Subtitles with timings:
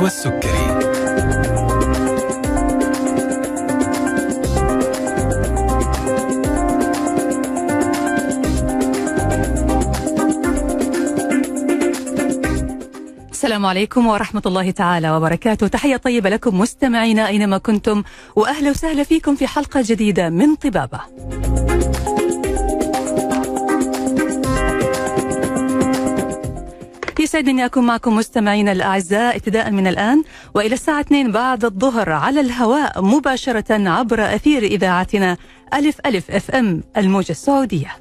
[0.00, 0.80] نشوى السكري
[13.30, 15.66] السلام عليكم ورحمة الله تعالى وبركاته.
[15.66, 18.02] تحية طيبة لكم مستمعينا أينما كنتم
[18.36, 21.00] وأهلا وسهلا فيكم في حلقة جديدة من طبابة.
[27.30, 30.22] يسعدني أكون معكم مستمعينا الأعزاء ابتداء من الآن
[30.54, 35.36] وإلى الساعة 2 بعد الظهر على الهواء مباشرة عبر أثير إذاعتنا
[35.74, 37.96] ألف ألف أف أم الموجة السعودية.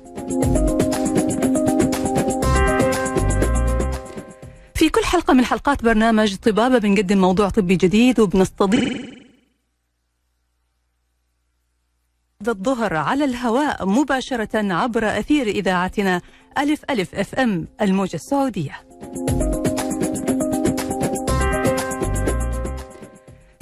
[4.76, 9.06] في كل حلقة من حلقات برنامج طبابة بنقدم موضوع طبي جديد وبنستضيف
[12.48, 16.22] الظهر على الهواء مباشرة عبر أثير إذاعتنا
[16.58, 18.72] ألف ألف أف أم الموجة السعودية.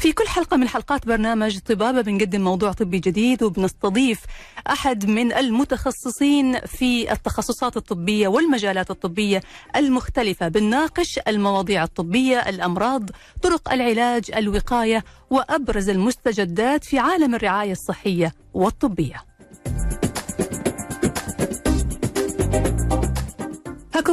[0.07, 4.19] في كل حلقة من حلقات برنامج طبابة بنقدم موضوع طبي جديد وبنستضيف
[4.67, 9.41] أحد من المتخصصين في التخصصات الطبية والمجالات الطبية
[9.75, 13.09] المختلفة بنناقش المواضيع الطبية الأمراض
[13.41, 19.36] طرق العلاج الوقاية وأبرز المستجدات في عالم الرعاية الصحية والطبية.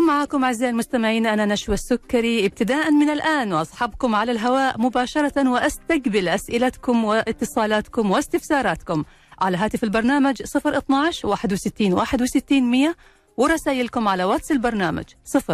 [0.06, 2.46] معكم أعزائي المستمعين أنا نشوى السكري.
[2.46, 9.04] ابتداء من الآن وأصحابكم على الهواء مباشرة وأستقبل أسئلتكم واتصالاتكم واستفساراتكم
[9.40, 12.94] على هاتف البرنامج 012 61 61 100
[13.36, 15.04] ورسائلكم على واتس البرنامج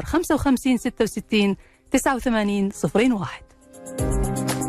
[0.05, 1.57] 055 66
[1.93, 4.60] 89 01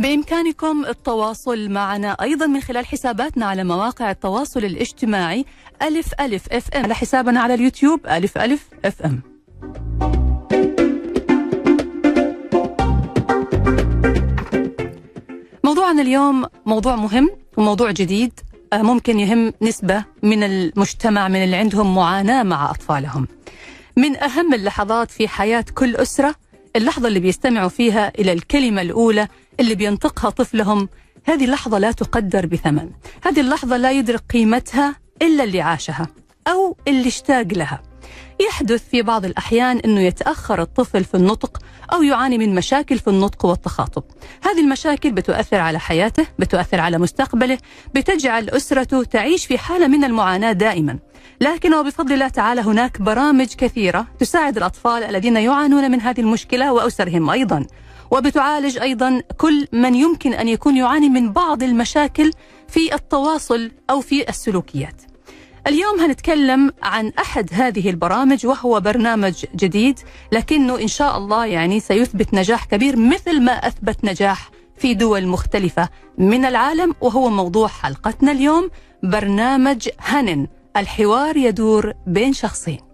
[0.00, 5.44] بإمكانكم التواصل معنا أيضا من خلال حساباتنا على مواقع التواصل الاجتماعي
[5.82, 6.82] ألف ألف أف أم.
[6.84, 9.20] على حسابنا على اليوتيوب ألف ألف أف أم.
[15.64, 18.40] موضوعنا اليوم موضوع مهم وموضوع جديد
[18.72, 23.28] آه، ممكن يهم نسبة من المجتمع من اللي عندهم معاناة مع أطفالهم.
[23.96, 26.34] من أهم اللحظات في حياة كل أسرة
[26.76, 29.28] اللحظة اللي بيستمعوا فيها إلى الكلمة الأولى
[29.60, 30.88] اللي بينطقها طفلهم
[31.24, 32.90] هذه اللحظة لا تقدر بثمن.
[33.24, 36.06] هذه اللحظة لا يدرك قيمتها إلا اللي عاشها
[36.48, 37.82] أو اللي اشتاق لها.
[38.40, 41.58] يحدث في بعض الأحيان أنه يتأخر الطفل في النطق
[41.92, 44.02] أو يعاني من مشاكل في النطق والتخاطب.
[44.42, 47.58] هذه المشاكل بتؤثر على حياته بتؤثر على مستقبله
[47.94, 50.98] بتجعل أسرته تعيش في حالة من المعاناة دائما.
[51.40, 57.30] لكن وبفضل الله تعالى هناك برامج كثيرة تساعد الأطفال الذين يعانون من هذه المشكلة وأسرهم
[57.30, 57.66] أيضا.
[58.10, 62.30] وبتعالج أيضا كل من يمكن أن يكون يعاني من بعض المشاكل
[62.68, 65.02] في التواصل أو في السلوكيات.
[65.66, 69.98] اليوم هنتكلم عن أحد هذه البرامج وهو برنامج جديد
[70.32, 75.88] لكنه إن شاء الله يعني سيثبت نجاح كبير مثل ما أثبت نجاح في دول مختلفة
[76.18, 78.70] من العالم وهو موضوع حلقتنا اليوم
[79.02, 80.46] برنامج هنن
[80.76, 82.89] الحوار يدور بين شخصين.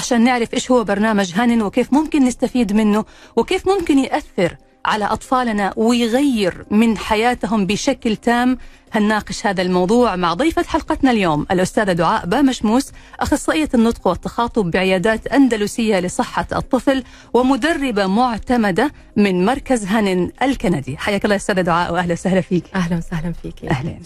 [0.00, 3.04] عشان نعرف إيش هو برنامج هانن وكيف ممكن نستفيد منه
[3.36, 4.56] وكيف ممكن يأثر
[4.86, 8.58] على أطفالنا ويغير من حياتهم بشكل تام
[8.92, 16.00] هنناقش هذا الموضوع مع ضيفة حلقتنا اليوم الأستاذة دعاء بامشموس أخصائية النطق والتخاطب بعيادات أندلسية
[16.00, 20.96] لصحة الطفل ومدربة معتمدة من مركز هنن الكندي.
[20.96, 22.64] حياك الله أستاذة دعاء وأهلا وسهلا فيك.
[22.74, 23.64] أهلا وسهلا فيك.
[23.64, 23.98] أهلا.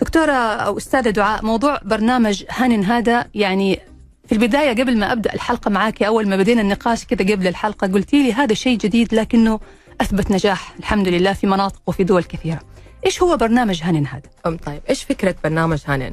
[0.00, 3.80] دكتورة أو أستاذة دعاء موضوع برنامج هانن هذا يعني
[4.30, 8.22] في البداية قبل ما أبدأ الحلقة معاك أول ما بدينا النقاش كذا قبل الحلقة قلتي
[8.22, 9.60] لي هذا شيء جديد لكنه
[10.00, 12.60] أثبت نجاح الحمد لله في مناطق وفي دول كثيرة
[13.06, 16.12] إيش هو برنامج هانن هذا؟ أم طيب إيش فكرة برنامج هانن؟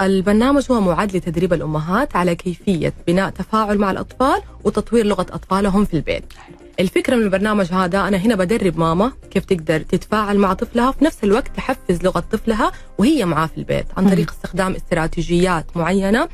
[0.00, 5.94] البرنامج هو معد لتدريب الأمهات على كيفية بناء تفاعل مع الأطفال وتطوير لغة أطفالهم في
[5.94, 6.32] البيت.
[6.80, 11.24] الفكرة من البرنامج هذا أنا هنا بدرب ماما كيف تقدر تتفاعل مع طفلها وفي نفس
[11.24, 16.28] الوقت تحفز لغة طفلها وهي معاه في البيت عن طريق استخدام استراتيجيات معينة أم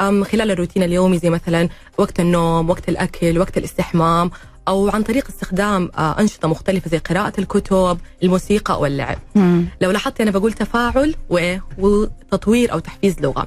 [0.00, 4.30] خلال الروتين اليومي زي مثلا وقت النوم، وقت الأكل، وقت الاستحمام
[4.68, 9.18] أو عن طريق استخدام آه، أنشطة مختلفة زي قراءة الكتب، الموسيقى أو اللعب.
[9.80, 11.14] لو لاحظتي أنا بقول تفاعل
[11.78, 13.46] وتطوير أو تحفيز لغة.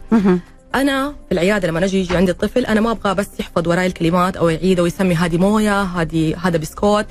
[0.76, 4.38] أنا في العيادة لما أجي يجي عندي الطفل أنا ما أبغى بس يحفظ وراي الكلمات
[4.38, 7.06] أو يعيد ويسمي هذه موية هذه هذا بسكوت.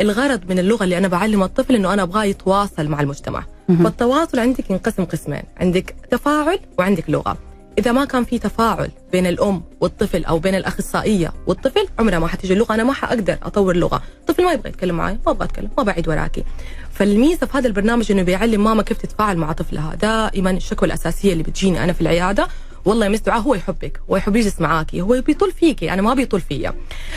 [0.00, 3.44] الغرض من اللغة اللي أنا بعلم الطفل إنه أنا أبغاه يتواصل مع المجتمع.
[3.84, 7.36] فالتواصل عندك ينقسم قسمين عندك تفاعل وعندك لغة.
[7.78, 12.52] إذا ما كان في تفاعل بين الأم والطفل أو بين الأخصائية والطفل عمرها ما حتيجي
[12.54, 12.74] اللغة.
[12.74, 13.96] أنا ما حأقدر أطور لغة.
[13.96, 16.44] طفل الطفل ما يبغى يتكلم معي ما أبغى أتكلم ما بعيد وراكي.
[16.92, 19.94] فالميزة في هذا البرنامج إنه بيعلم ماما كيف تتفاعل مع طفلها.
[19.94, 22.48] دائما الشكوى الأساسية اللي بتجيني أنا في العيادة
[22.84, 26.14] والله يا مس دعاء هو يحبك هو يحب يجلس معاكي هو بيطول فيكي أنا ما
[26.14, 26.74] بيطول فيا.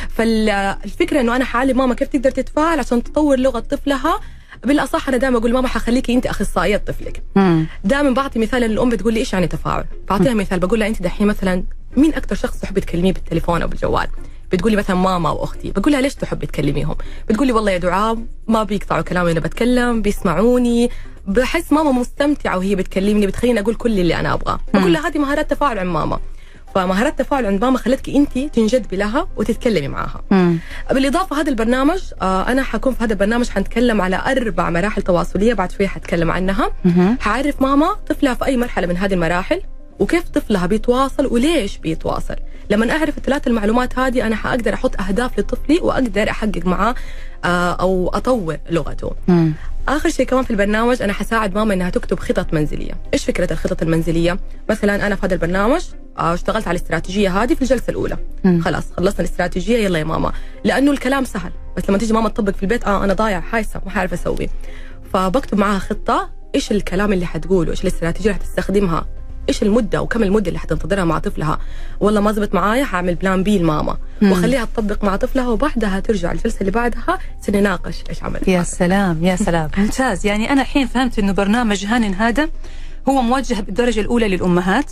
[0.10, 4.19] فالفكرة إنه أنا حعلم ماما كيف تقدر تتفاعل عشان تطور لغة طفلها
[4.63, 7.24] بالأصح أنا دائما أقول ماما حخليكي انت أخصائية طفلك.
[7.84, 11.28] دائما بعطي مثال الام بتقول لي إيش يعني تفاعل؟ بعطيها مثال بقول لها انت دحين
[11.28, 11.63] مثلا
[11.98, 14.08] مين أكثر شخص تحبي تكلميه بالتليفون أو بالجوال؟
[14.52, 15.72] بتقولي مثلا ماما أو أختي.
[15.72, 16.96] بقول لها ليش تحبي تكلميهم؟
[17.30, 18.18] بتقولي والله يا دعاء
[18.48, 20.90] ما بيقطعوا كلامي أنا بتكلم بيسمعوني.
[21.28, 24.60] بحس ماما مستمتعة وهي بتكلمني بتخليني أقول كل اللي أنا أبغاه.
[24.74, 26.19] بقول لها هذه مهارات تفاعل عند ماما.
[26.75, 30.57] فمهارات التفاعل عند ماما خلتك انت تنجذبي لها وتتكلمي معاها مم.
[30.91, 35.71] بالإضافة هذا البرنامج آه أنا حكون في هذا البرنامج حنتكلم على أربع مراحل تواصلية بعد
[35.71, 36.71] شوية حتكلم عنها.
[37.19, 39.62] حعرف ماما طفلها في أي مرحلة من هذه المراحل
[40.00, 42.35] وكيف طفلها بيتواصل وليش بيتواصل
[42.71, 46.95] لما أعرف الثلاث المعلومات هذه أنا حأقدر أحط أهداف لطفلي وأقدر أحقق معاه
[47.45, 49.12] آه أو اطور لغته.
[49.27, 49.53] مم.
[49.88, 52.91] آخر شيء كمان في البرنامج أنا حساعد ماما إنها تكتب خطط منزلية.
[53.13, 54.39] إيش فكرة الخطط المنزلية؟
[54.69, 55.81] مثلا أنا في هذا البرنامج
[56.18, 58.18] آه، اشتغلت على الاستراتيجية هذه في الجلسة الأولى.
[58.44, 58.62] مم.
[58.62, 60.31] خلاص خلصنا الاستراتيجية يلا يا ماما.
[60.63, 61.51] لأنه الكلام سهل.
[61.77, 64.50] بس لما تيجي ماما تطبق في البيت آه أنا ضايع حايسة ما حعرف أسوي.
[65.13, 69.06] فبكتب معاها خطة إيش الكلام اللي حتقوله؟ إيش الاستراتيجية اللي حتستخدمها؟
[69.49, 71.59] إيش المدة وكم المدة اللي حتنتظرها مع طفلها؟
[71.99, 73.97] والله ما زبط معايا حأعمل بلان بي لماما.
[74.21, 78.47] واخليها تطبق مع طفلها وبعدها ترجع الجلسه اللي بعدها سنناقش إيش عملت.
[78.47, 79.69] يا سلام يا سلام.
[79.77, 80.25] ممتاز.
[80.25, 82.49] يعني أنا الحين فهمت إنه برنامج هانن هذا
[83.09, 84.91] هو موجه بالدرجة الأولى للأمهات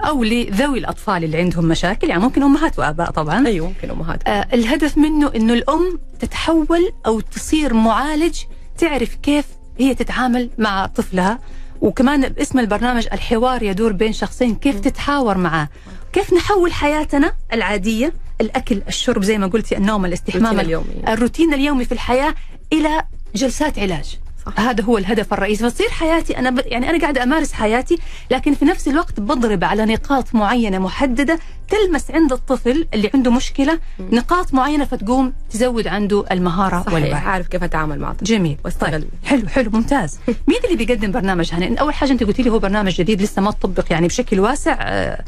[0.00, 3.46] أو لذوي الأطفال اللي عندهم مشاكل يعني ممكن أمهات وآباء طبعا.
[3.46, 4.28] أيوه ممكن أمهات.
[4.28, 8.38] آه الهدف منه إنه الأم تتحول أو تصير معالج
[8.78, 9.44] تعرف كيف
[9.78, 11.38] هي تتعامل مع طفلها.
[11.80, 15.68] وكمان باسم البرنامج الحوار يدور بين شخصين كيف تتحاور معاه
[16.12, 20.86] كيف نحول حياتنا العادية الأكل الشرب زي ما قلتي النوم الاستحمام روتين اليومي.
[21.08, 22.34] الروتين اليومي في الحياة
[22.72, 23.02] إلى
[23.34, 24.18] جلسات علاج.
[24.56, 25.70] هذا هو الهدف الرئيسي.
[25.70, 26.60] فتصير حياتي أنا ب...
[26.66, 27.98] يعني أنا قاعدة أمارس حياتي
[28.30, 31.38] لكن في نفس الوقت بضرب على نقاط معينة محددة
[31.68, 33.78] تلمس عند الطفل اللي عنده مشكلة
[34.12, 36.94] نقاط معينة فتقوم تزود عنده المهارة صحيح.
[36.94, 38.56] والوعي عارف كيف أتعامل مع جميل.
[38.64, 38.90] واستغل.
[38.90, 40.18] طيب حلو حلو ممتاز.
[40.48, 43.50] مين اللي بيقدم برنامج هنا؟ أول حاجة أنت قلتي لي هو برنامج جديد لسه ما
[43.50, 44.76] تطبق يعني بشكل واسع.
[44.80, 45.24] آه،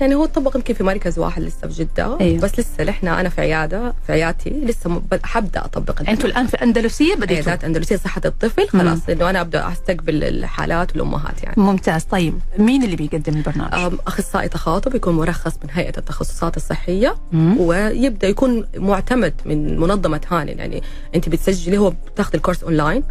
[0.00, 2.40] يعني هو طبق يمكن في مركز واحد لسه في جدة أيوه.
[2.40, 6.24] بس لسه نحن أنا في عيادة في عيادتي لسه حبدأ أطبق أنتو البرنامج.
[6.26, 7.34] الآن في الاندلسيه بديتوا.
[7.34, 11.62] عيادات أندلسية صحة الطفل خلاص إنه أنا أبدأ أستقبل الحالات والأمهات يعني.
[11.62, 12.04] ممتاز.
[12.04, 17.60] طيب مين اللي بيقدم البرنامج؟ أخصائي تخاطب يكون مرخص من هيئة التخصصات الصحية مم.
[17.60, 20.82] ويبدأ يكون معتمد من منظمة هانن يعني
[21.14, 23.02] أنت بتسجلي هو بتاخذ الكورس أونلاين.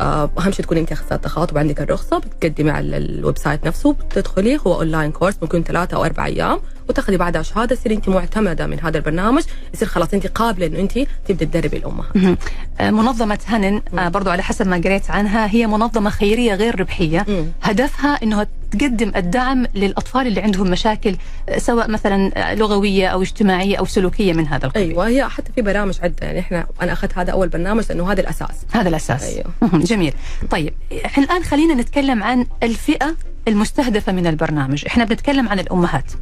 [0.00, 4.58] آه، أهم شيء تكوني أنت اخصائيه تخاطب وعندك الرخصة بتقدمي على ال website نفسه بتدخلي
[4.66, 8.80] هو online course ممكن ثلاثة أو أربع أيام وتاخذي بعدها شهادة تصير انت معتمدة من
[8.80, 9.42] هذا البرنامج
[9.74, 10.98] يصير خلاص انت قابلة إنه انت
[11.28, 12.38] تبدأ تدربي الامهات.
[12.80, 17.24] آه، منظمة هنن آه، برضو على حسب ما قريت عنها هي منظمة خيرية غير ربحية
[17.28, 17.46] مم.
[17.62, 21.16] هدفها أنها تقدم الدعم للأطفال اللي عندهم مشاكل
[21.48, 25.62] آه، سواء مثلا لغوية أو اجتماعية أو سلوكية من هذا القبيل أيوه هي حتى في
[25.62, 29.44] برامج عده يعني إحنا أنا أخذت هذا أول برنامج لأنه هذا الأساس هذا الأساس أيوه.
[29.62, 29.80] مهم.
[29.80, 30.12] جميل
[30.50, 30.72] طيب
[31.04, 33.14] إحنا الآن خلينا نتكلم عن الفئة
[33.50, 34.84] المستهدفة من البرنامج.
[34.86, 36.12] إحنا بنتكلم عن الأمهات.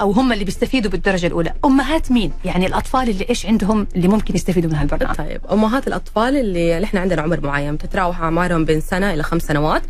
[0.00, 1.52] أو هم اللي بيستفيدوا بالدرجة الأولى.
[1.64, 5.16] أمهات مين؟ يعني الأطفال اللي إيش عندهم اللي ممكن يستفيدوا من هالبرنامج.
[5.16, 7.78] طيب أمهات الأطفال اللي اللي إحنا عندنا عمر معين.
[7.78, 9.82] تتراوح أعمارهم بين سنة إلى خمس سنوات.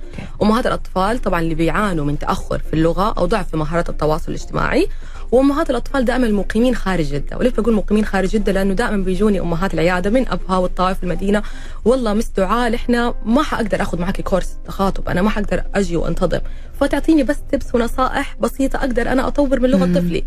[0.42, 4.88] أمهات الأطفال طبعا اللي بيعانوا من تأخر في اللغة أو ضعف في مهارات التواصل الاجتماعي.
[5.32, 7.37] وأمهات الأطفال دائما المقيمين خارج جدة.
[7.37, 11.42] وليش بقول مقيمين خارج جدة؟ لأنه دائما بيجوني أمهات العيادة من أبها والطائف المدينة.
[11.84, 15.08] والله مس دعاء إحنا ما حأقدر أخذ معك كورس تخاطب.
[15.08, 16.40] أنا ما حقدر أجي وأنتظم.
[16.80, 20.25] فتعطيني بس تبس ونصائح بسيطة أقدر أنا أطور من لغة طفلي.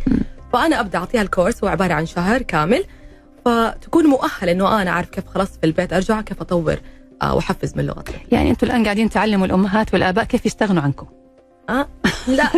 [0.53, 2.83] فأنا أبدأ أعطيها الكورس هو عبارة عن شهر كامل.
[3.45, 6.77] فتكون مؤهلة إنه أنا أعرف كيف خلاص في البيت أرجع كيف أطور
[7.22, 8.13] آه، وأحفز من لغتي.
[8.31, 11.07] يعني أنتم الآن قاعدين تعلموا الأمهات والآباء كيف يستغنوا عنكم.
[11.69, 11.88] آه.
[12.27, 12.50] لا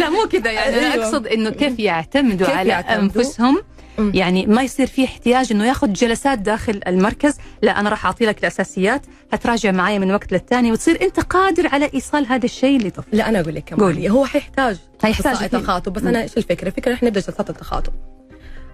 [0.00, 1.04] لا مو كذا يعني أنا أيوة.
[1.04, 3.62] أقصد إنه كيف يعتمدوا كيف على يعتمدوا؟ أنفسهم.
[3.98, 8.38] يعني ما يصير في احتياج إنه ياخذ جلسات داخل المركز لا أنا راح أعطي لك
[8.38, 13.28] الأساسيات هتراجع معايا من وقت للتاني وتصير أنت قادر على إيصال هذا الشيء لطفل لا
[13.28, 14.10] أنا أقول لك كمان قولي.
[14.10, 15.48] هو حيحتاج حيحتاج.
[15.48, 16.02] تخاطب بس.
[16.02, 17.92] أنا إيش الفكرة؟ الفكرة إحنا نبدا جلسات التخاطب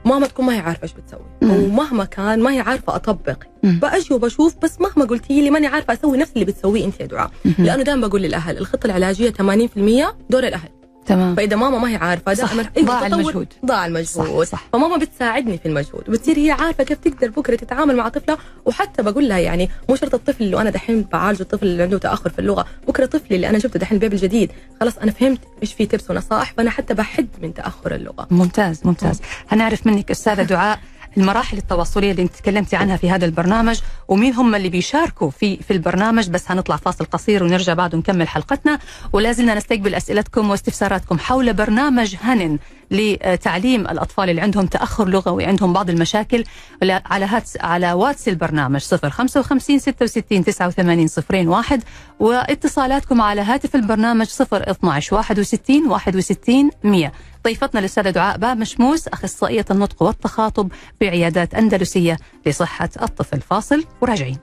[0.05, 1.27] ماما تكون ما هي عارفة إيش بتسوي.
[1.43, 3.37] ومهما كان ما هي عارفة أطبق.
[3.63, 7.31] بأجي وبشوف بس مهما قلتي لي ماني عارفة أسوي نفس اللي بتسويه أنت يا دعاء.
[7.59, 10.69] لأنه دائما بقول للأهل الخطة العلاجية 80% دور الأهل.
[11.09, 12.55] تمام فإذا ماما ما هي عارفة صح.
[12.55, 13.47] دائما ضاع المجهود.
[13.67, 14.65] ضاع المجهود صح، صح.
[14.73, 19.29] فماما بتساعدني في المجهود وبتصير هي عارفة كيف تقدر بكرة تتعامل مع طفلها وحتى بقول
[19.29, 22.67] لها يعني مو شرط الطفل اللي أنا دحين بعالج الطفل اللي عنده تأخر في اللغة
[22.89, 24.51] بكرة طفلي اللي أنا جبته دحين البيبي الجديد
[24.81, 29.21] خلاص أنا فهمت إيش في تبس ونصائح فأنا حتى بحد من تأخر اللغة ممتاز ممتاز
[29.49, 30.79] هنعرف منك أستاذة دعاء
[31.17, 35.73] المراحل التواصلية اللي انت تكلمتي عنها في هذا البرنامج ومين هم اللي بيشاركوا في في
[35.73, 36.29] البرنامج.
[36.29, 38.79] بس هنطلع فاصل قصير ونرجع بعد ونكمل حلقتنا.
[39.13, 42.59] ولا زلنا نستقبل أسئلتكم واستفساراتكم حول برنامج هنن
[42.91, 46.45] لتعليم الأطفال اللي عندهم تأخر لغوي عندهم بعض المشاكل.
[46.83, 51.09] على هاتس على واتس البرنامج 055 66 89
[51.49, 51.83] 01
[52.21, 57.13] واتصالاتكم على هاتف البرنامج 012 61 61 100
[57.45, 62.17] ضيفتنا الأستاذة دعاء باب مشموس أخصائية النطق والتخاطب بعيادات أندلسية
[62.47, 64.39] لصحة الطفل فاصل وراجعين.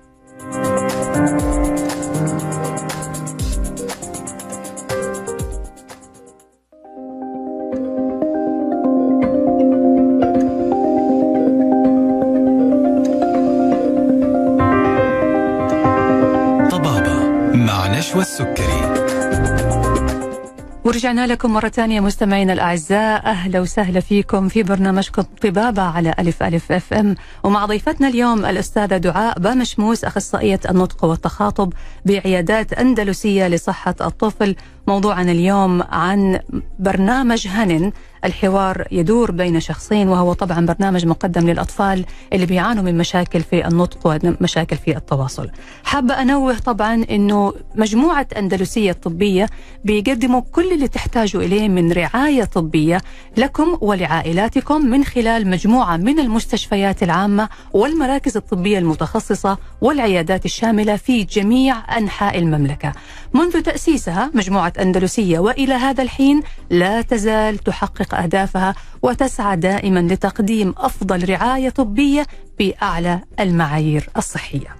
[20.85, 23.25] ورجعنا لكم مرة ثانية مستمعينا الأعزاء.
[23.25, 27.15] أهلا وسهلا فيكم في برنامجكم طبابة على ألف ألف أف أم.
[27.43, 31.73] ومع ضيفتنا اليوم الأستاذة دعاء بامشموس أخصائية النطق والتخاطب
[32.05, 34.55] بعيادات أندلسية لصحة الطفل.
[34.87, 36.39] موضوعنا اليوم عن
[36.79, 37.91] برنامج هنن
[38.25, 44.07] الحوار يدور بين شخصين وهو طبعا برنامج مقدم للأطفال اللي بيعانوا من مشاكل في النطق
[44.07, 45.49] ومشاكل في التواصل.
[45.83, 49.49] حابة أنوه طبعا إنه مجموعة أندلسية الطبيه
[49.83, 53.01] بيقدموا كل اللي تحتاجوا إليه من رعاية طبية
[53.37, 61.97] لكم ولعائلاتكم من خلال مجموعة من المستشفيات العامة والمراكز الطبية المتخصصة والعيادات الشاملة في جميع
[61.97, 62.93] أنحاء المملكة.
[63.33, 71.29] منذ تأسيسها مجموعة أندلسية وإلى هذا الحين لا تزال تحقق أهدافها وتسعى دائما لتقديم أفضل
[71.29, 72.27] رعاية طبية
[72.59, 74.75] بأعلى المعايير الصحية.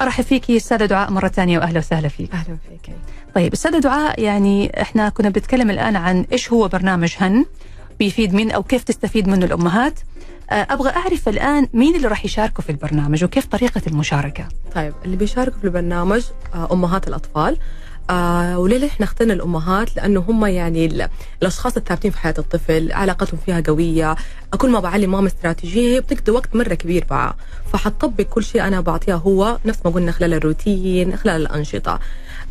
[0.00, 2.32] أرحب فيك أستاذة دعاء مرة ثانية وأهلا وسهلا فيك.
[2.34, 2.94] أهلا فيك.
[3.34, 7.44] طيب أستاذة دعاء يعني إحنا كنا بنتكلم الآن عن إيش هو برنامج هن
[7.98, 10.00] بيفيد من أو كيف تستفيد منه الأمهات.
[10.50, 15.58] أبغى أعرف الآن مين اللي راح يشاركوا في البرنامج وكيف طريقة المشاركة؟ طيب اللي بيشاركوا
[15.58, 16.24] في البرنامج
[16.72, 17.56] أمهات الأطفال.
[18.10, 21.08] آه وليه إحنا اخترنا الأمهات؟ لأنه هم يعني
[21.42, 24.16] الأشخاص الثابتين في حياة الطفل علاقتهم فيها قوية
[24.58, 27.34] كل ما بعلم ماما استراتيجية هي بتقضي وقت مرة كبير معاه
[27.72, 32.00] فحطبق كل شيء أنا بعطيها هو نفس ما قلنا خلال الروتين خلال الأنشطة.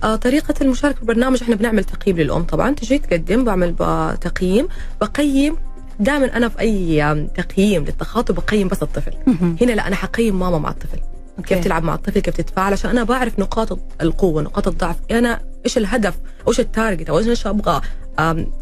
[0.04, 2.44] آه طريقة المشاركة في البرنامج إحنا بنعمل تقييم للأم.
[2.44, 3.76] طبعا تجي تقدم بعمل
[4.22, 4.68] تقييم
[5.02, 5.56] بقيم
[6.00, 9.14] دائما أنا في أي تقييم للتخاطب بقيم بس الطفل.
[9.62, 11.00] هنا لا أنا حقيم ماما مع الطفل.
[11.38, 11.56] okay.
[11.56, 14.96] كيف تلعب مع الطفل كيف تتفاعل عشان أنا بعرف نقاط القوة نقاط الضعف.
[15.12, 17.82] أنا إيش الهدف؟ وايش ال target أو إيش أبغى؟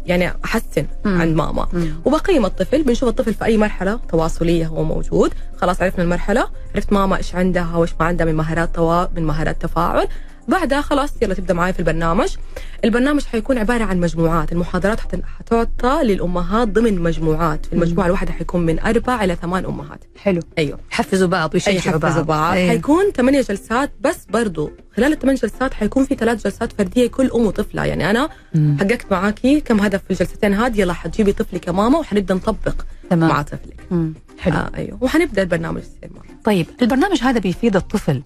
[0.06, 1.20] يعني أحسن مم.
[1.20, 1.68] عند ماما.
[1.72, 2.00] مم.
[2.04, 5.32] وبقيم الطفل بنشوف الطفل في أي مرحلة تواصلية هو موجود.
[5.56, 9.62] خلاص عرفنا المرحلة عرفت ماما إيش عندها وإيش ما عندها من مهارات توا من مهارات
[9.62, 10.08] تفاعل.
[10.48, 12.36] بعدها خلاص يلا تبدأ معي في البرنامج.
[12.84, 14.52] البرنامج حيكون عبارة عن مجموعات.
[14.52, 15.00] المحاضرات
[15.38, 17.66] حتعطى للأمهات ضمن مجموعات.
[17.66, 20.04] في المجموعة الواحدة حيكون من أربع إلى ثمان أمهات.
[20.18, 20.40] حلو.
[20.58, 20.78] أيوه.
[20.90, 22.54] حفزوا بعض ويشجعوا بعض, بعض.
[22.54, 22.70] أيوه.
[22.70, 24.70] حيكون ثمانية جلسات بس برضو.
[24.96, 27.84] خلال الثمان جلسات حيكون في ثلاث جلسات فردية كل أم وطفلة.
[27.84, 28.76] يعني أنا مم.
[28.80, 30.80] حققت معاكي كم هدف في الجلستين هذه.
[30.80, 32.74] يلا حتجيبي طفلك كماما وحنبدأ نطبق
[33.10, 33.28] تمام.
[33.30, 33.86] مع طفلك.
[33.90, 34.14] مم.
[34.38, 34.56] حلو.
[34.56, 34.98] آه أيوه.
[35.00, 36.10] وحنبدأ البرنامج يصير
[36.44, 38.22] طيب البرنامج هذا بيفيد الطفل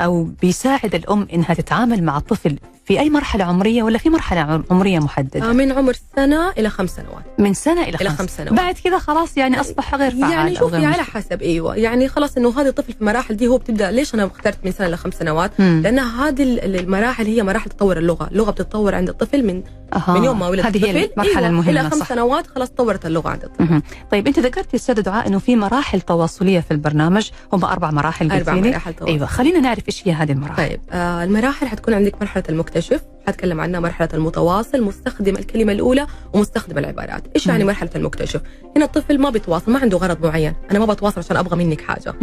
[0.00, 4.98] أو بيساعد الأم إنها تتعامل مع الطفل في أي مرحلة عمرية ولا في مرحلة عمرية
[4.98, 8.74] محددة؟ آه، من عمر سنه إلى خمس سنوات من سنة إلى, إلى خمس سنوات بعد
[8.84, 12.68] كذا خلاص يعني أصبح غير فعال يعني شوفي على حسب أيوه يعني خلاص إنه هذا
[12.68, 15.80] الطفل في المراحل دي هو بتبدأ ليش أنا اخترت من سنة لخمس سنوات؟ مم.
[15.84, 19.62] لأن هذه المراحل هي مراحل تطور اللغة، اللغة بتتطور عند الطفل من
[19.92, 20.18] أه.
[20.18, 21.48] من يوم ما ولد هذه هي المرحلة أيوة.
[21.48, 22.08] المهمة إلى خمس صح.
[22.08, 23.82] سنوات خلاص تطورت اللغة عند الطفل مم.
[24.10, 28.54] طيب أنت ذكرتي أستاذة دعاء إنه في مراحل تواصلية في البرنامج هم أربع مراحل أربع
[28.54, 32.44] مراحل تواصل أيوه خلينا نعرف إيش هي هذه المراحل طيب آه المراحل حتكون عندك مرحلة
[32.76, 37.22] المكتشف حتكلم عنها مرحلة المتواصل مستخدم الكلمة الأولى ومستخدم العبارات.
[37.36, 38.40] إيش يعني مرحلة المكتشف؟
[38.76, 40.54] هنا الطفل ما بيتواصل ما عنده غرض معين.
[40.70, 42.14] أنا ما بتواصل عشان أبغى منك حاجة.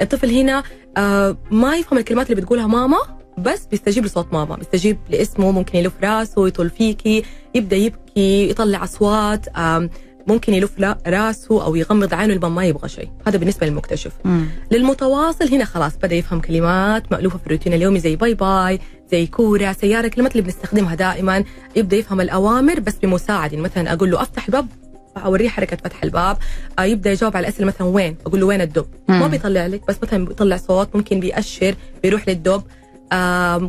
[0.00, 0.62] الطفل هنا
[0.96, 2.98] آه ما يفهم الكلمات اللي بتقولها ماما
[3.38, 4.56] بس بيستجيب لصوت ماما.
[4.56, 7.24] بيستجيب لاسمه ممكن يلف راسه يطل فيكي
[7.54, 9.46] يبدأ يبكي يطلع أصوات
[10.26, 10.72] ممكن يلف
[11.06, 13.08] راسه أو يغمض عينه لما ما يبغى شيء.
[13.26, 14.12] هذا بالنسبة للمكتشف.
[14.24, 14.46] مم.
[14.70, 18.78] للمتواصل هنا خلاص بدأ يفهم كلمات مألوفة في الروتين اليومي زي bye bye
[19.10, 21.44] زي كوره سيارة الكلمات اللي بنستخدمها دائما
[21.76, 23.52] يبدأ يفهم الأوامر بس بمساعد.
[23.52, 24.66] يعني مثلا أقول له أفتح الباب
[25.24, 26.36] أوريه حركة فتح الباب.
[26.78, 28.86] آه يبدأ يجاوب على الأسئلة مثلا وين؟ أقول له وين الدب.
[29.08, 32.62] ما بيطلع لك بس مثلا بيطلع صوت ممكن بيأشر بيروح للدب.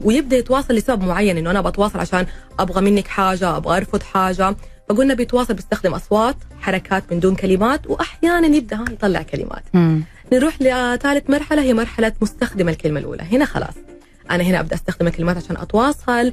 [0.06, 2.26] ويبدأ يتواصل لسبب معين إنه أنا بتواصل عشان
[2.60, 4.56] أبغى منك حاجة أبغى أرفض حاجة.
[4.90, 9.64] فقلنا بيتواصل بيستخدم أصوات حركات من دون كلمات واحيانا يبدأ يطلع كلمات.
[9.74, 10.04] مم.
[10.34, 13.24] نروح لثالث مرحلة هي مرحلة مستخدم الكلمة الأولى.
[13.32, 13.74] هنا خلاص.
[14.32, 16.32] أنا هنا أبدأ أستخدم الكلمات عشان أتواصل.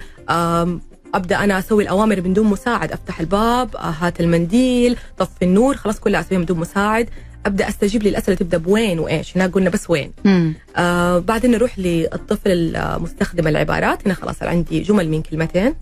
[1.14, 2.92] أبدأ أنا أسوي الأوامر من دون مساعد.
[2.92, 7.08] أفتح الباب آه، هات المنديل طفي النور خلاص كلها أسويها من دون مساعد.
[7.46, 9.36] أبدأ أستجيب للأسئلة تبدأ بوين وإيش.
[9.36, 10.12] هناك قلنا بس وين.
[10.24, 10.54] مم.
[10.76, 14.06] آه بعدين نروح للطفل المستخدم العبارات.
[14.06, 15.74] هنا خلاص عندي جمل من كلمتين.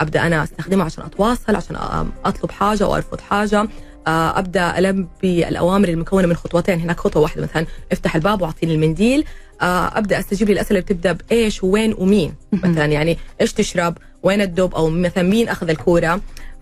[0.00, 1.76] أبدأ أنا أستخدمها عشان أتواصل عشان
[2.24, 3.68] أطلب حاجة أو أرفض حاجة.
[4.06, 6.80] أبدأ البي الاوامر المكونة من خطوتين.
[6.80, 9.24] هناك خطوة واحدة مثلا افتح الباب واعطيني المنديل.
[9.62, 12.34] آه أبدأ أستجيب للأسئلة اللي بتبدأ بإيش ووين ومين.
[12.52, 16.20] مثلا يعني إيش تشرب وين الدب أو مثلا مين أخذ الكورة.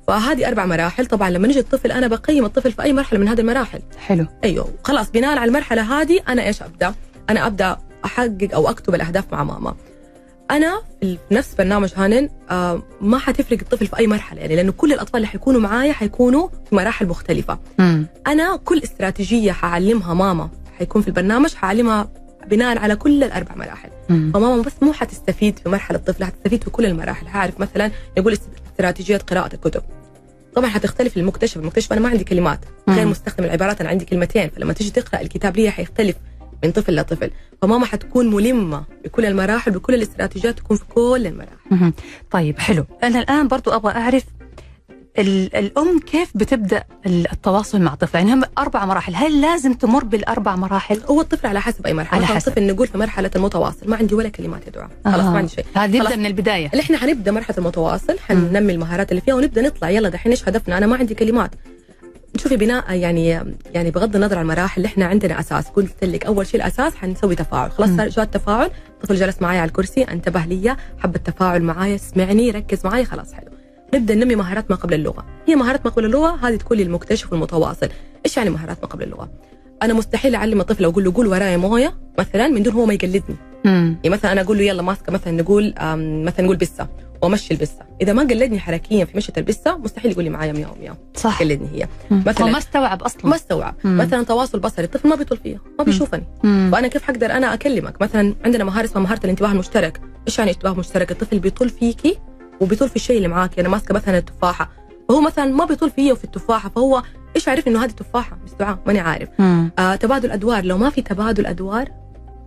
[0.09, 1.07] فهذه أربع مراحل.
[1.07, 3.81] طبعا لما نجي الطفل أنا بقيم الطفل في أي مرحلة من هذه المراحل.
[3.99, 4.27] حلو.
[4.45, 4.69] أيوه.
[4.85, 6.95] خلاص بناء على المرحلة هذه أنا إيش أبدأ؟
[7.31, 9.75] أنا أبدأ أحقق أو أكتب الأهداف مع ماما.
[10.51, 14.93] أنا في نفس برنامج هانن آه ما حتفرق الطفل في أي مرحلة يعني لأنه كل
[14.93, 17.59] الأطفال اللي حيكونوا معايا حيكونوا في مراحل مختلفة.
[17.79, 18.07] مم.
[18.27, 22.09] أنا كل استراتيجية حعلمها ماما حيكون في البرنامج حعلمها
[22.47, 23.89] بناء على كل الأربع مراحل.
[24.09, 24.31] مم.
[24.35, 28.39] فماما بس مو حتستفيد في مرحلة الطفل حتستفيد في كل المراحل حاعرف مثلا يقول
[28.73, 29.83] استراتيجية قراءة الكتب
[30.55, 33.07] طبعا حتختلف المكتشف المكتشف أنا ما عندي كلمات غير.
[33.07, 36.17] مستخدم العبارات أنا عندي كلمتين فلما تيجي تقرأ الكتاب لي حيختلف
[36.65, 37.31] من طفل لطفل.
[37.63, 41.93] فماما حتكون ملمة بكل المراحل بكل الاستراتيجيات تكون في كل المراحل.
[42.31, 42.85] طيب حلو.
[43.03, 44.23] أنا الآن برضو أبغى أعرف
[45.19, 49.15] ال- الأم كيف بتبدأ ال- التواصل مع طفلها يعني هم أربع مراحل.
[49.15, 52.17] هل لازم تمر بالأربع مراحل؟ هو الطفل على حسب أي مرحلة.
[52.27, 52.49] على حسب.
[52.49, 53.91] الطفل نقول في مرحلة المتواصل.
[53.91, 54.91] ما عندي ولا كلمات يا دعاء.
[55.05, 55.31] خلاص آه.
[55.31, 55.65] ما عندي شيء.
[55.75, 56.17] هذا نبدأ.
[56.17, 56.71] من البداية.
[56.73, 59.91] اللي إحنا حنبدأ مرحلة المتواصل حننمي المهارات اللي فيها ونبدأ نطلع.
[59.91, 61.51] يلا دحين إيش هدفنا؟ أنا ما عندي كلمات.
[62.37, 63.29] شوفي بناء يعني
[63.75, 65.69] يعني بغض النظر عن المراحل اللي إحنا عندنا أساس.
[65.69, 67.71] قلت لك أول شيء الأساس حنسوي تفاعل.
[67.71, 67.91] خلاص.
[67.91, 72.87] صار جاء التفاعل الطفل جلس معي على الكرسي أنتبه لي حب التفاعل معي سمعني ركز
[72.87, 73.51] معي خلاص حلو.
[73.95, 75.27] نبدأ ننمي مهارات ما قبل اللغة.
[75.49, 77.89] هي مهارات ما قبل اللغة هذه تكون للمكتشف والمتواصل.
[78.27, 79.31] إيش يعني مهارات ما قبل اللغة؟
[79.83, 83.37] أنا مستحيل أعلم الطفل أقول له قول ورايا موية مثلا من دون هو ما يقلدني.
[83.65, 85.75] يعني مثلا أنا أقول له يلا ماسكة مثلا نقول
[86.25, 86.89] مثلا نقول بسة.
[87.25, 87.79] وامشي البسة.
[88.01, 91.41] إذا ما قلدني حركيا في مشية البسة مستحيل يقول لي معايا مياو مياو صح.
[91.41, 91.89] قلدني هي.
[92.11, 92.47] مثلاً.
[92.47, 93.27] ما استوعب أصلا.
[93.27, 93.75] ما استوعب.
[93.85, 93.97] مم.
[93.99, 96.25] مثلا تواصل بصري الطفل ما بيطول فيها ما بيشوفني.
[96.45, 96.69] مم.
[96.73, 100.01] فأنا كيف حقدر أنا أكلمك؟ مثلا عندنا مهارة اسمها مهارة الانتباه المشترك.
[100.27, 102.19] إيش يعني انتباه مشترك؟ الطفل بيطول فيكي
[102.61, 103.61] وبيطول في الشيء اللي معاكي.
[103.61, 104.71] أنا ماسكة مثلا التفاحة.
[105.09, 107.03] فهو مثلا ما بيطول فيا وفي التفاحة فهو
[107.37, 109.29] إيش عارف إنه هذه تفاحه بس دعاء ماني عارف.
[109.39, 109.71] مم.
[109.79, 110.65] آه تبادل أدوار.
[110.65, 111.89] لو ما في تبادل أدوار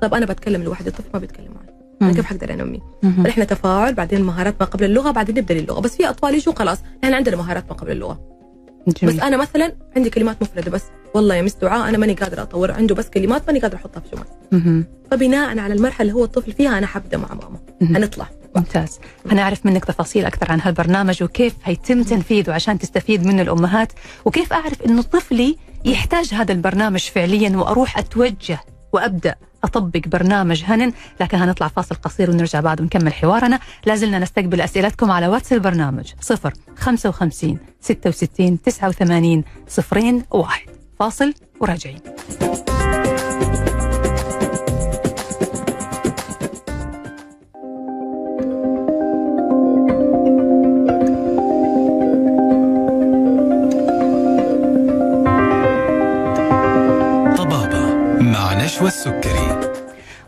[0.01, 1.66] طب أنا بتكلم لوحدي الطفل ما بيتكلم معي.
[2.01, 2.13] أنا.
[2.13, 2.81] كيف حقدر انمي.
[3.01, 6.77] فنحن تفاعل بعدين مهارات ما قبل اللغة بعدين نبدأ للغه بس في أطفال يجوا خلاص
[7.03, 8.19] نحن عندنا مهارات ما قبل اللغة
[8.87, 9.15] جميل.
[9.15, 10.83] بس أنا مثلا عندي كلمات مفردة بس
[11.13, 14.15] والله يا مس دعاء أنا ماني قادرة أطور عنده بس كلمات ماني قادرة أحطها في
[14.51, 14.83] جمل.
[15.11, 17.95] فبناء على المرحلة اللي هو الطفل فيها أنا حبدأ مع ماما مهم.
[17.95, 18.99] هنطلع ممتاز
[19.31, 23.91] هنعرف منك تفاصيل أكثر عن هالبرنامج وكيف هيتم تنفيذه عشان تستفيد منه الأمهات
[24.25, 28.59] وكيف أعرف أنه طفلي يحتاج هذا البرنامج فعليا وأروح أتوجه
[28.93, 29.35] وأبدأ
[29.67, 33.59] أطبق برنامج هنن لكن هنطلع فاصل قصير ونرجع بعد ونكمل حوارنا.
[33.85, 40.67] لازلنا نستقبل أسئلتكم على واتس البرنامج 0 55 66 89 صفرين واحد.
[40.99, 41.99] فاصل وراجعين.
[57.37, 59.46] طبابة مع نشوى السكري.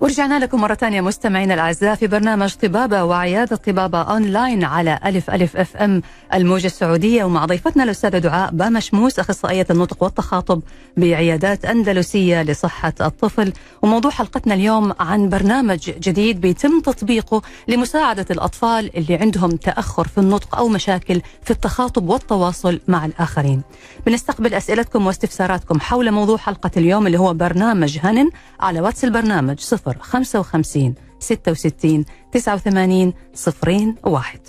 [0.01, 5.57] ورجعنا لكم مرة ثانية مستمعينا الأعزاء في برنامج طبابة وعيادة طبابة أونلاين على ألف ألف
[5.57, 6.01] FM
[6.33, 7.23] الموجة السعودية.
[7.23, 10.61] ومع ضيفتنا الأستاذة دعاء باما شموس أخصائية النطق والتخاطب
[10.97, 13.53] بعيادات أندلسية لصحة الطفل.
[13.81, 20.55] وموضوع حلقتنا اليوم عن برنامج جديد بيتم تطبيقه لمساعدة الأطفال اللي عندهم تأخر في النطق
[20.55, 23.61] أو مشاكل في التخاطب والتواصل مع الآخرين.
[24.05, 29.88] بنستقبل أسئلتكم واستفساراتكم حول موضوع حلقة اليوم اللي هو برنامج هنن على واتس البرنامج 0
[29.99, 34.39] 55 66 89 صفرين واحد.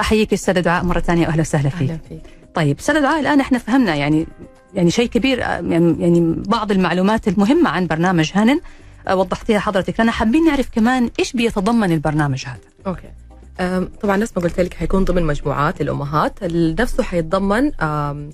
[0.00, 1.90] أحييك أستاذة دعاء مرة ثانية وأهلا وسهلا فيك.
[1.90, 2.22] أهلا فيك.
[2.54, 4.26] طيب أستاذة دعاء الآن إحنا فهمنا يعني
[4.74, 8.60] يعني شيء كبير يعني يعني بعض المعلومات المهمة عن برنامج هنن
[9.08, 12.58] آه، وضحتيها حضرتك لنا حابين نعرف كمان إيش بيتضمن البرنامج هذا.
[12.86, 13.06] okay.
[13.06, 13.27] أم،
[14.02, 16.42] طبعا نفس ما قلت لك حيكون ضمن مجموعات الأمهات.
[16.42, 17.70] ال- نفسه حيتضمن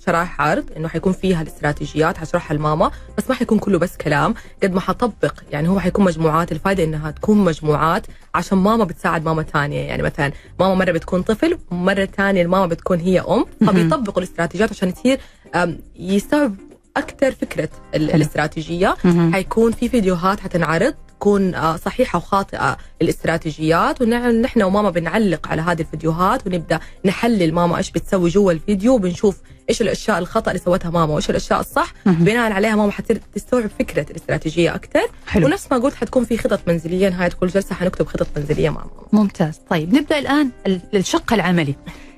[0.06, 4.34] شرائح عرض إنه حيكون فيها الاستراتيجيات حشرحها الماما بس ما حيكون كله بس كلام.
[4.62, 6.52] قد ما حطبق يعني هو حيكون مجموعات.
[6.52, 11.58] الفائده إنها تكون مجموعات عشان ماما بتساعد ماما ثانية يعني مثلا ماما مرة بتكون طفل
[11.70, 13.44] ومره ثانية الماما بتكون هي أم.
[13.66, 15.18] فبيطبقوا الاستراتيجيات عشان تصير
[15.54, 16.54] أم، يستوعب
[16.96, 17.68] أكثر فكرة.
[17.94, 18.94] الاستراتيجية.
[19.32, 20.94] حيكون في فيديوهات حتنعرض.
[21.18, 24.02] تكون آه، صحيحة وخاطئة الاستراتيجيات.
[24.02, 28.94] ونحن وماما بنعلق على هذه الفيديوهات ونبدأ نحلل ماما إيش بتسوي جوا الفيديو.
[28.94, 29.38] وبنشوف
[29.70, 31.92] إيش الأشياء الخطأ اللي سوتها ماما وإيش الأشياء الصح.
[32.06, 35.00] بناء عليها ماما حتصير تستوعب فكرة الاستراتيجية أكثر.
[35.26, 35.46] حلو.
[35.46, 37.08] ونفس ما قلت حتكون في خطط منزلية.
[37.08, 39.22] نهاية كل جلسة حنكتب خطط منزلية مع ماما.
[39.22, 39.60] ممتاز.
[39.70, 41.74] طيب نبدأ الآن ال- الشق العملي.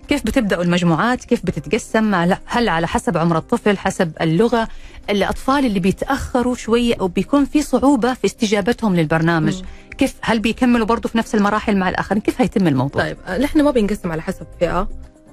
[0.08, 2.14] كيف بتبدأوا المجموعات؟ كيف بتتقسم؟
[2.46, 4.68] هل على حسب عمر الطفل حسب اللغة؟
[5.10, 9.62] الأطفال اللي بيتأخروا شوية أو بيكون في صعوبة في استجابتهم للبرنامج
[9.98, 13.62] كيف هل بيكملوا برضه في نفس المراحل مع الآخرين؟ كيف هيتم الموضوع؟ طيب آه، نحن
[13.62, 14.86] ما بنقسم على حسب فئة أو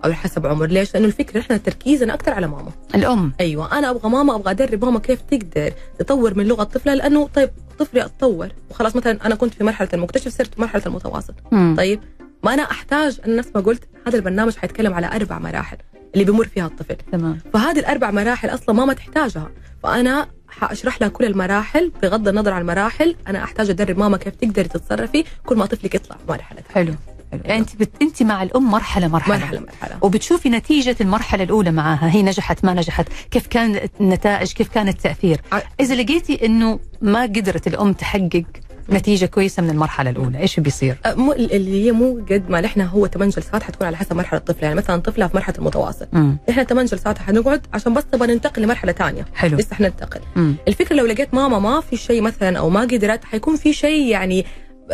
[0.03, 0.65] على حسب عمر.
[0.67, 2.71] ليش؟ لأنه الفكرة إحنا تركيزنا أكثر على ماما.
[2.95, 3.33] الأم.
[3.39, 7.49] أيوه أنا أبغى ماما أبغى أدرب ماما كيف تقدر تطور من لغة طفلها لأنه طيب
[7.79, 8.49] طفلي أتطور.
[8.69, 11.33] وخلاص مثلا أنا كنت في مرحلة المكتشف صرت مرحلة المتواصل.
[11.51, 11.75] مم.
[11.77, 11.99] طيب
[12.43, 15.77] ما أنا أحتاج أنا نفس ما قلت هذا البرنامج حيتكلم على أربع مراحل
[16.13, 16.95] اللي بيمر فيها الطفل.
[17.11, 17.37] تمام.
[17.53, 19.51] فهذه الأربع مراحل أصلا ماما تحتاجها.
[19.83, 23.15] فأنا حأشرح لها كل المراحل بغض النظر عن المراحل.
[23.27, 26.93] أنا أحتاج أدرب ماما كيف تقدري تتصرفي كل ما طفلك يطلع مرحله حلو.
[27.31, 27.41] حلو.
[27.45, 27.89] يعني أنت بت...
[28.01, 29.35] أنت مع الأم مرحلة مرحلة.
[29.37, 29.97] مرحلة مرحلة.
[30.01, 33.07] وبتشوفي نتيجة المرحلة الأولى معها هي نجحت ما نجحت.
[33.31, 38.43] كيف كان النتائج؟ كيف كان التأثير؟ ع- إذا لقيتي أنه ما قدرت الأم تحقق
[38.89, 40.39] نتيجة كويسة من المرحلة الأولى.
[40.39, 43.97] إيش بيصير؟ أه، مو اللي هي مو قد ما نحن هو 8 جلسات حتكون على
[43.97, 44.63] حسب مرحلة الطفل.
[44.63, 46.07] يعني مثلا طفلة في مرحلة المتواصل.
[46.49, 49.57] إحنا 8 جلسات حنقعد عشان بس نبغى ننتقل لمرحلة ثانية حلو.
[49.57, 50.19] لسه حننتقل.
[50.67, 54.45] الفكرة لو لقيت ماما ما في شيء مثلا أو ما قدرت حيكون في شيء يعني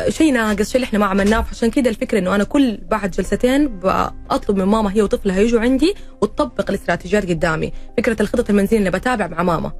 [0.09, 1.41] شيء ناقص شيء اللي إحنا ما عملناه.
[1.41, 5.93] فعشان كده الفكرة إنه أنا كل بعد جلستين بطلب من ماما هي وطفلها يجوا عندي
[6.21, 7.71] وتطبق الاستراتيجيات قدامي.
[7.97, 9.71] فكرة الخطط المنزلية اللي بتابع مع ماما.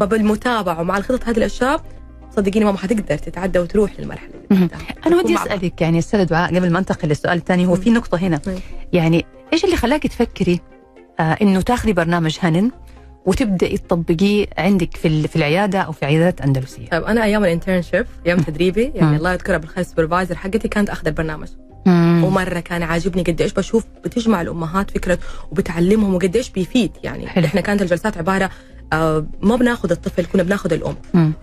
[0.00, 1.82] فبالمتابعة ومع الخطط هذه الأشياء
[2.36, 4.68] صدقيني ماما حتقدر تتعدى وتروح للمرحلة اللي
[5.06, 5.34] نكون ودي.
[5.34, 8.40] أسألك يعني أستاذة دعاء قبل ما أنتقل للسؤال الثاني هو في نقطة هنا.
[8.92, 10.60] يعني إيش اللي خلاك تفكري
[11.20, 12.70] آه إنه تاخذي برنامج هنن
[13.26, 18.06] وتبدأي تطبقيه عندك في في العيادة أو في عيادات أندلسية طيب أنا أيام ال internship
[18.26, 19.16] أيام تدريبي يعني.
[19.16, 21.48] الله يذكرها بالخير ال supervisor حقتي كانت أخذ البرنامج
[21.86, 22.24] مم.
[22.24, 25.18] ومرة كان عاجبني قد إيش بشوف بتجمع الأمهات فكرة
[25.50, 27.44] وبتعلمهم وقد إيش بيفيد يعني حلو.
[27.46, 28.50] إحنا كانت الجلسات عبارة
[28.92, 30.96] آه ما بناخذ الطفل كنا بناخذ الأم.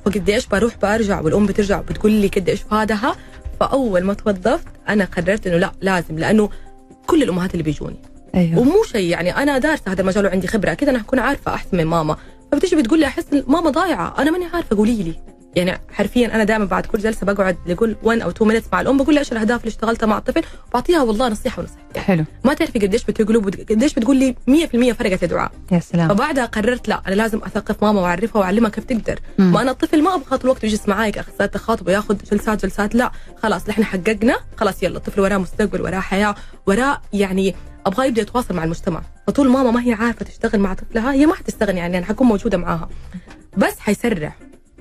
[0.05, 3.15] فقد إيش بروح برجع والأم بترجع وبتقول لي قد إيش فادها
[3.59, 6.49] فأول ما توظفت أنا قررت إنه لا لازم لأنه
[7.07, 7.99] كل الأمهات اللي بيجوني.
[8.35, 8.59] أيوه.
[8.59, 11.85] ومو شيء يعني أنا دارسة هذا المجال وعندي خبرة أكيد أنا حكون عارفة أحسن من
[11.85, 12.17] ماما.
[12.51, 15.15] فبتيجي بتقول لي أحس ماما ضايعة أنا ماني عارفة قولي لي.
[15.57, 18.97] يعني حرفيا أنا دائما بعد كل جلسة بقعد لقول 1 أو 2 minutes مع الأم
[18.97, 22.25] بقول لها إيش الأهداف اللي اشتغلتها مع الطفل وبعطيها والله نصيحة ونصيحتين حلو.
[22.45, 24.35] ما تعرفي قديش بتقلب وقديش بتقول لي
[24.91, 25.51] 100% فرقت يا دعاء.
[25.71, 26.09] يا سلام.
[26.09, 29.19] فبعدها قررت لا أنا لازم أثقف ماما وأعرفها وأعلمها كيف تقدر.
[29.39, 29.51] مم.
[29.51, 33.11] ما أنا الطفل ما أبغى طول الوقت يجلس معاي كاخصائي تخاطب وياخذ جلسات جلسات لا.
[33.43, 34.37] خلاص إحنا حققنا.
[34.57, 36.35] خلاص يلا الطفل وراه مستقبل وراه حياة
[36.67, 39.01] وراه يعني ابغاه يبدأ يتواصل مع المجتمع.
[39.27, 42.57] فطول ماما ما هي عارفة تشتغل مع طفلها هي ما حتستغني يعني أنا حكون موجودة
[42.57, 42.89] معاها.
[43.57, 44.33] بس حيسرع.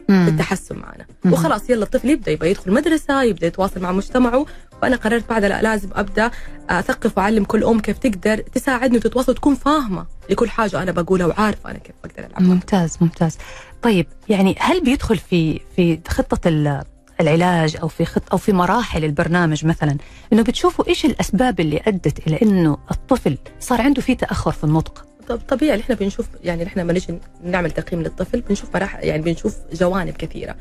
[0.08, 1.06] بالتحسن معنا.
[1.26, 4.46] وخلاص يلا الطفل يبدأ يبغى يدخل مدرسة يبدأ يتواصل مع مجتمعه.
[4.82, 6.30] فانا قررت بعد لا لازم أبدأ
[6.70, 11.70] أثقف وأعلم كل أم كيف تقدر تساعدني وتتواصل وتكون فاهمة لكل حاجة أنا بقولها وعارفة
[11.70, 12.40] أنا كيف أقدر ألعبها.
[12.54, 13.38] ممتاز ممتاز.
[13.82, 16.82] طيب يعني هل بيدخل في في خطة ال-
[17.20, 19.96] العلاج أو في خط أو في مراحل البرنامج مثلا
[20.32, 25.05] إنه بتشوفوا إيش الأسباب اللي أدت إلى إنه الطفل صار عنده في تأخر في النطق؟
[25.28, 29.56] طب طبيعي إحنا بنشوف يعني إحنا لما نيجي نعمل تقييم للطفل بنشوف مراحل يعني بنشوف
[29.72, 30.56] جوانب كثيرة.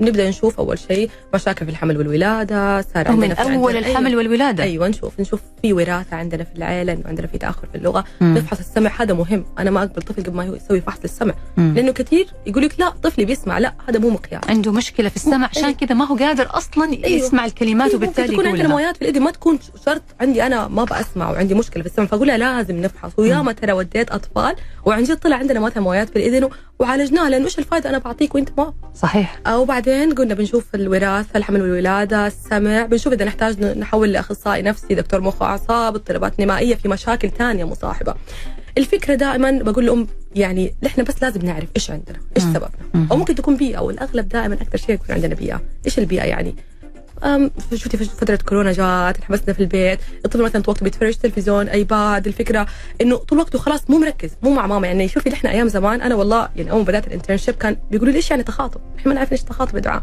[0.00, 4.62] نبدأ نشوف أول شيء مشاكل في الحمل والولادة صار عندنا في اول الحمل والولادة.
[4.62, 8.04] أيوه نشوف نشوف في وراثة عندنا في العيلة انه عندنا في تأخر في اللغة.
[8.20, 8.34] مم.
[8.38, 9.44] نفحص السمع هذا مهم.
[9.58, 11.34] أنا ما أقبل طفل قبل ما يسوي فحص للسمع.
[11.56, 11.74] مم.
[11.76, 13.58] لأنه كثير يقول لك لا طفلي بيسمع.
[13.58, 14.42] لا هذا مو مقياس.
[14.48, 15.76] عنده مشكلة في السمع عشان أيوة.
[15.76, 17.06] كذا ما هو قادر أصلا أيوة.
[17.06, 20.84] يسمع الكلمات أيوة، وبالتالي تكون عندنا مويات في الاذن ما تكون شرط عندي أنا ما
[20.84, 23.10] بسمع وعندي مشكلة في السمع فأقول لها لازم نفحص.
[23.16, 27.58] وياما ترى وديت أطفال وعن جد طلع عندنا مثلا مويات في الاذن وعالجناها لأنه إيش
[27.58, 28.74] الفائده أنا بعطيك وأنت ما.
[28.94, 29.40] صحيح.
[29.50, 35.42] وبعدين قلنا بنشوف الوراثة الحمل والولادة السمع بنشوف إذا نحتاج نحول لأخصائي نفسي دكتور مخ
[35.42, 38.14] وأعصاب اضطرابات نمائية في مشاكل ثانية مصاحبة.
[38.78, 42.44] الفكرة دائما بقول لهم يعني نحن بس لازم نعرف إيش عندنا إيش.
[42.44, 43.08] سببنا.
[43.10, 45.60] أو ممكن تكون بيئة والأغلب دائما أكثر شيء يكون عندنا بيئة.
[45.86, 46.54] إيش البيئة يعني؟
[47.74, 52.26] شفتي في فترة كورونا جات انحبسنا في البيت، الطفل مثلا طول وقته بيتفرج تلفزيون، iPad،
[52.26, 52.66] الفكرة
[53.00, 54.86] إنه طول وقته خلاص مو مركز، مو مع ماما.
[54.86, 58.12] يعني شوفي نحن أيام زمان أنا والله يعني أول ما بدأت ال internship كان بيقولوا
[58.12, 60.02] لي إيش يعني تخاطب؟ إحنا ما نعرف إيش تخاطب يا دعاء،.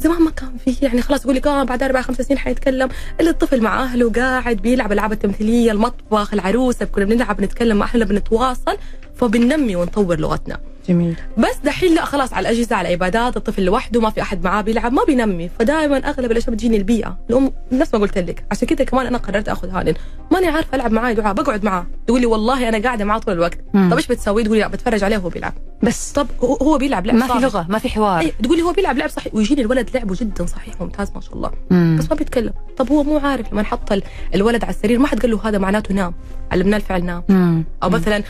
[0.00, 2.88] زمان ما كان في يعني خلاص يقول لك آه بعد أربع خمس سنين حيتكلم.
[3.20, 8.04] إلا الطفل مع أهله قاعد بيلعب ألعاب التمثيلية المطبخ العروسة كنا بنلعب نتكلم مع اهلنا
[8.04, 8.76] بنتواصل
[9.16, 10.60] فبننمي ونطور لغتنا.
[10.88, 11.16] جميل.
[11.38, 14.92] بس دحين لا خلاص على الأجهزة على الايبادات الطفل لوحده ما في أحد معاه بيلعب
[14.92, 15.48] ما بينمي.
[15.58, 17.18] فدائما أغلب الأشياء بتجيني البيئة.
[17.30, 18.44] الأم نفس ما قلت لك.
[18.50, 19.94] عشان كذا كمان أنا قررت آخذ هانن
[20.32, 21.34] ماني عارفة ألعب معاه دعاء.
[21.34, 21.86] بقعد معاه.
[22.06, 23.58] تقول لي والله أنا قاعدة معاه طول الوقت.
[23.74, 23.90] مم.
[23.90, 25.52] طب إيش بتسوي؟ تقولي لا بتفرج عليه وهو بيلعب.
[25.82, 26.12] بس.
[26.12, 27.42] طب هو بيلعب لعب ما في صحيح.
[27.42, 28.20] لغة ما في حوار.
[28.20, 29.34] اي تقولي هو بيلعب لعب صحيح.
[29.34, 31.50] ويجيني الولد لعبه جدا صحيح ممتاز ما شاء الله.
[31.70, 31.96] مم.
[31.98, 32.52] بس ما بيتكلم.
[32.76, 34.02] طب هو مو عارف لما حط ال-
[34.34, 36.14] الولد على السرير ما حد قال له هذا معناته نام.
[36.52, 37.22] علمناه الفعل نام.
[37.28, 37.64] مم.
[37.82, 38.22] أو مثلا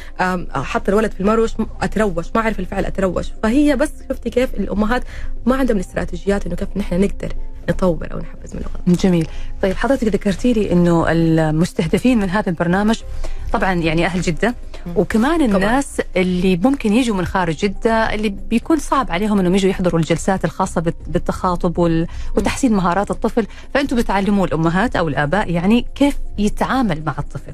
[0.55, 1.51] حط الولد في المروش
[1.83, 2.27] أتروش.
[2.35, 5.03] ما اعرف الفعل اتروش فهي بس شفتي كيف الأمهات
[5.47, 7.33] ما عندهم الاستراتيجيات إنه كيف نحن نقدر
[7.71, 9.29] نطور أو نحفز من اللغة جميل.
[9.63, 13.01] طيب حضرتك ذكرتي لي إنه المستهدفين من هذا البرنامج
[13.53, 14.55] طبعا يعني أهل جدة
[14.97, 20.01] وكمان الناس اللي ممكن يجوا من خارج جدة اللي بيكون صعب عليهم إنهم يجوا يحضروا
[20.01, 22.07] الجلسات الخاصة بالت- بالتخاطب وال-
[22.37, 23.47] وتحسين مهارات الطفل.
[23.75, 27.53] فأنتم بتعلموا الأمهات أو الآباء يعني كيف يتعامل مع الطفل.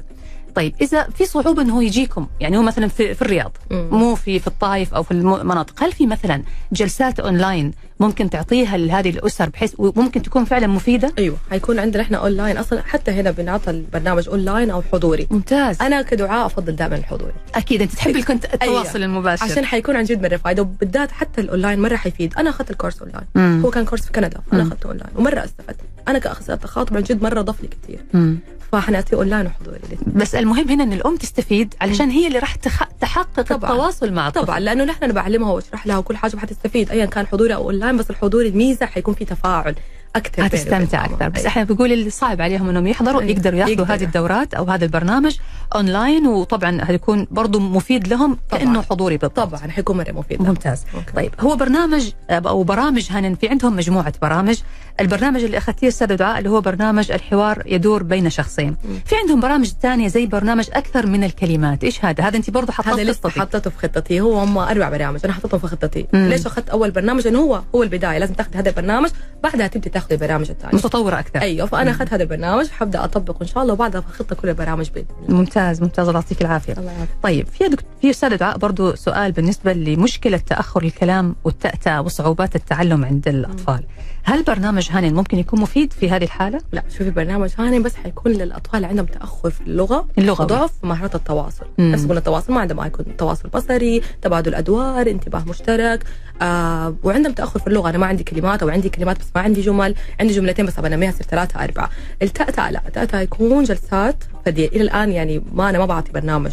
[0.55, 3.87] طيب إذا في صعوبة انه يجيكم يعني هو مثلا في, في الرياض مم.
[3.91, 9.09] مو في في الطائف أو في المناطق هل في مثلا جلسات أونلاين ممكن تعطيها لهذه
[9.09, 13.71] الأسر بحيث وممكن تكون فعلا مفيدة أيوه حيكون عندنا إحنا أونلاين أصلا حتى هنا بنعطى
[13.71, 18.45] البرنامج أونلاين أو حضوري ممتاز أنا كدعاء أفضل دائما الحضوري أكيد أنت تحبي ال connect
[18.45, 19.05] التواصل أيوة.
[19.05, 23.01] المباشر عشان حيكون عن جد مره فايده وبالذات حتى الأونلاين مرة حيفيد أنا أخذت الكورس
[23.01, 23.61] أونلاين مم.
[23.65, 24.69] هو كان كورس في كندا فانا مم.
[24.71, 28.37] أخذته أونلاين ومرة استفدت أنا كأخصائية تخاطب عن جد مرة ضاف لي كثير مم.
[28.71, 30.13] فحنعطيه اونلاين وحضوري الاثنين.
[30.15, 32.83] بس المهم هنا إن الأم تستفيد علشان هي اللي راح تخ...
[33.01, 33.71] تحقق طبعاً.
[33.71, 37.53] التواصل مع الطفل طبعا لأنه نحن بعلمها وأشرح لها وكل حاجة حتستفيد ايا كان حضوري
[37.55, 39.75] أو أونلاين بس الحضوري الميزة حيكون في تفاعل
[40.15, 41.05] أكثر هتستمتع.
[41.05, 41.47] أكثر بس أيوة.
[41.47, 43.31] إحنا بنقول اللي صعب عليهم إنهم يحضروا أيوة.
[43.31, 43.95] يقدروا ياخذوا يقدروا.
[43.95, 45.37] هذه الدورات أو هذا البرنامج
[45.75, 48.63] أونلاين وطبعا هيكون برضه مفيد لهم طبعاً.
[48.63, 51.11] كانه حضوري بالضبط طبعا حيكون مرة مفيد ممتاز okay.
[51.15, 54.57] طيب هو برنامج أو برامج هنن في عندهم مجموعة برامج
[54.99, 58.75] البرنامج اللي أخذتيه أستاذ دعاء اللي هو برنامج الحوار يدور بين شخصين.
[59.05, 61.83] في عندهم برامج ثانية زي برنامج أكثر من الكلمات.
[61.83, 63.29] إيش هذا؟ هذا أنت برضه حطيته هذا لسه.
[63.29, 64.21] حطيته في خطتي.
[64.21, 65.19] هو هم أربع برامج.
[65.23, 66.07] أنا حطيتهم في خطتي.
[66.13, 66.27] مم.
[66.29, 68.17] ليش أخذت أول برنامج؟ لأنه هو هو البداية.
[68.17, 69.09] لازم تاخذي هذا البرنامج.
[69.43, 70.75] بعدها تبدي تاخذي البرامج الثانية.
[70.75, 71.41] متطورة أكثر.
[71.41, 71.67] أيوه.
[71.67, 72.67] فأنا أخذت هذا البرنامج.
[72.67, 75.37] حبدأ أطبقه إن شاء الله وبعدها في خطة كل البرامج بإذن الله.
[75.37, 76.07] ممتاز ممتاز.
[76.07, 76.73] الله يعطيك العافية.
[76.73, 77.17] الله يعافيك.
[77.23, 83.05] طيب في دكتور في أستاذ دعاء برضو سؤال بالنسبة لمشكلة تاخر الكلام والتأتأة وصعوبات التعلم
[83.05, 83.83] عند الأطفال.
[84.23, 88.31] هل برنامج هانن ممكن يكون مفيد في هذه الحالة؟ لا شوفي برنامج هاني بس حيكون
[88.31, 90.43] للأطفال اللي عندهم تأخر في اللغة اللغة.
[90.43, 91.65] وضعف في مهارات التواصل.
[91.79, 96.03] نفس قلنا التواصل ما عندهم يكون تواصل بصري تبادل أدوار انتباه مشترك
[96.41, 97.89] آه وعندهم تأخر في اللغة.
[97.89, 101.11] أنا ما عندي كلمات أو عندي كلمات بس ما عندي جمل عندي جملتين بس بنميها
[101.11, 101.89] تصير ثلاثة أربعة.
[102.21, 104.67] التأتأة لا التأتأة يكون جلسات فردية.
[104.67, 106.51] إلى الآن يعني ما أنا ما بعطي برنامج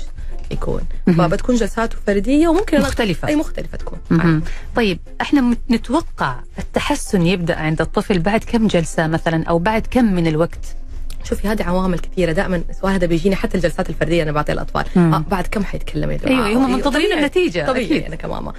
[0.50, 0.80] يكون.
[1.06, 3.28] فبتكون جلسات فردية وممكن مختلفة.
[3.28, 4.42] أي مختلفة تكون.
[4.76, 10.26] طيب إحنا نتوقع التحسن يبدأ عند الطفل بعد كم جلسة مثلا أو بعد كم من
[10.26, 10.76] الوقت
[11.24, 14.84] شوفي هذه عوامل كثيرة دائما السؤال هذا بيجيني حتى الجلسات الفردية أنا بعطيها الأطفال.
[14.96, 17.18] آه بعد كم حيتكلم يا جماعة أيوه هم منتظرين طبيعي.
[17.18, 18.04] النتيجة طبيعي أكيد.
[18.04, 18.52] أنا كماما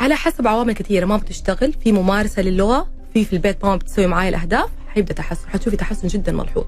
[0.00, 4.28] على حسب عوامل كثيرة ما بتشتغل في ممارسة للغة في في البيت ماما بتسوي معايا
[4.28, 6.64] الأهداف حيبدأ تحسن حتشوفي تحسن جدا ملحوظ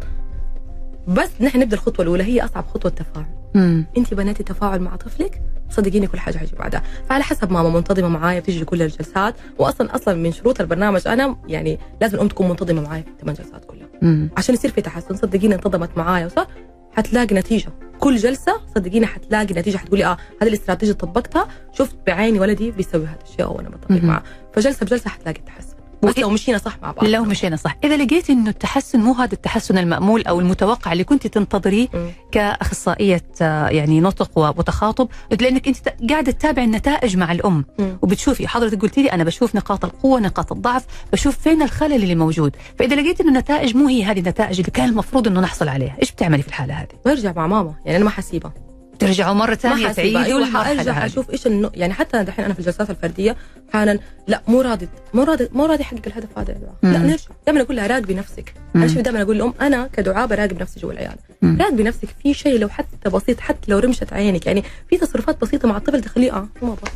[1.09, 3.27] بس نحن نبدأ الخطوة الأولى هي أصعب خطوة التفاعل.
[3.97, 6.83] انت بنيتي تفاعل مع طفلك صدقيني كل حاجة حيجي بعدها.
[7.09, 9.35] فعلى حسب ماما منتظمة معايا بتيجي كل الجلسات.
[9.59, 13.65] واصلا أصلا من شروط البرنامج أنا يعني لازم الأم تكون منتظمة معايا في الثمان جلسات
[13.65, 13.89] كلها.
[14.03, 14.31] مم.
[14.37, 15.17] عشان يصير في تحسن.
[15.17, 16.47] صدقيني انتظمت معايا وصح
[16.93, 17.69] حتلاقي نتيجة.
[17.99, 21.49] كل جلسة صدقيني حتلاقي نتيجة حتقولي آه هذه الاستراتيجية طبقتها.
[21.73, 24.05] شفت بعيني ولدي بيسوي هذا الشيء وأنا بطبق.
[24.05, 25.72] معه فجلسة بجلسة حتلاقي التحسن.
[26.03, 27.05] بس لو مشينا صح مع بعض.
[27.05, 27.77] لو مشينا صح.
[27.85, 31.89] إذا لقيت إنه التحسن مو هذا التحسن المأمول أو المتوقع اللي كنت تنتظريه.
[32.33, 35.09] كأخصائية آه، يعني نطق وتخاطب
[35.41, 37.65] لأنك أنت قاعدة تتابع النتائج مع الأم.
[37.79, 37.99] مم.
[38.03, 42.57] وبتشوفي حضرتك قلت لي أنا بشوف نقاط القوة نقاط الضعف بشوف فين الخلل اللي موجود.
[42.79, 46.13] فإذا لقيت إنه النتائج مو هي هذه النتائج اللي كان المفروض إنه نحصل عليها إيش
[46.13, 48.55] بتعملي في الحالة هذه؟ برجع مع ماما يعني أنا ما حسيبها.
[49.07, 51.71] ترجعوا مرة ما ثانية تعيدوا حارجع هذه أشوف إيش النو...
[51.75, 53.37] يعني حتى دحين أنا في الجلسات الفردية
[53.75, 56.57] أحيانا لا مو راضي مو راضي مو راضي يحقق الهدف هذا.
[56.83, 56.99] لا.
[56.99, 58.55] نرجع دائما أقول لها راقبي نفسك.
[58.75, 58.83] مم.
[58.83, 61.17] أنا شوف دائما أقول لهم أنا كدعاء براقب نفسي جوا العيال.
[61.45, 64.47] راقبي نفسك في شيء لو حتى بسيط حتى لو رمشت عينك.
[64.47, 66.93] يعني في تصرفات بسيطة مع الطفل تخليه آه ما أبغى.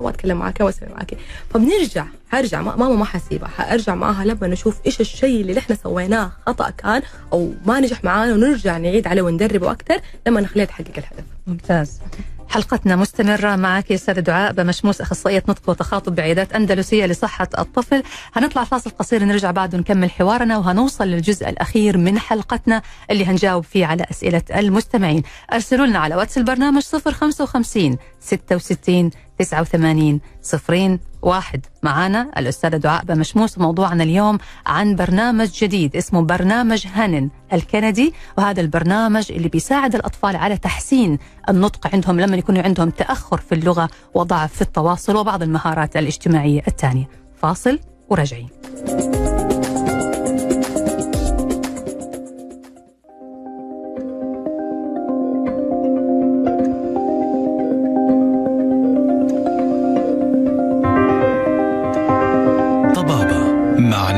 [0.00, 1.14] ما أتكلم معك ما أسوي معك.
[1.50, 2.62] فبنرجع هرجع.
[2.62, 3.48] ما- ماما ما حسيبها.
[3.48, 8.34] حأرجع معاها لما نشوف إيش الشيء اللي إحنا سويناه خطأ كان أو ما نجح معانا
[8.34, 11.24] ونرجع نعيد عليه وندربه أكثر لما نخليها تحقق الهدف.
[11.50, 12.00] ممتاز.
[12.48, 18.02] حلقتنا مستمرة معك يا أستاذ دعاء بمشموس أخصائية نطق وتخاطب بعيادات أندلسية لصحة الطفل.
[18.32, 23.86] هنطلع فاصل قصير نرجع بعد ونكمل حوارنا وهنوصل للجزء الأخير من حلقتنا اللي هنجاوب فيه
[23.86, 25.22] على أسئلة المستمعين.
[25.52, 29.10] أرسلوا لنا على واتس البرنامج 055 66
[29.44, 31.66] 89 صفرين واحد.
[31.82, 39.32] معانا الأستاذة دعاء بمشموس موضوعنا اليوم عن برنامج جديد اسمه برنامج هنن الكندي وهذا البرنامج
[39.32, 44.62] اللي بيساعد الأطفال على تحسين النطق عندهم لما يكون عندهم تأخر في اللغة وضعف في
[44.62, 46.62] التواصل وبعض المهارات الاجتماعية.
[46.68, 47.08] الثانية
[47.42, 48.48] فاصل وراجعين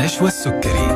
[0.02, 0.91] نشوى السكري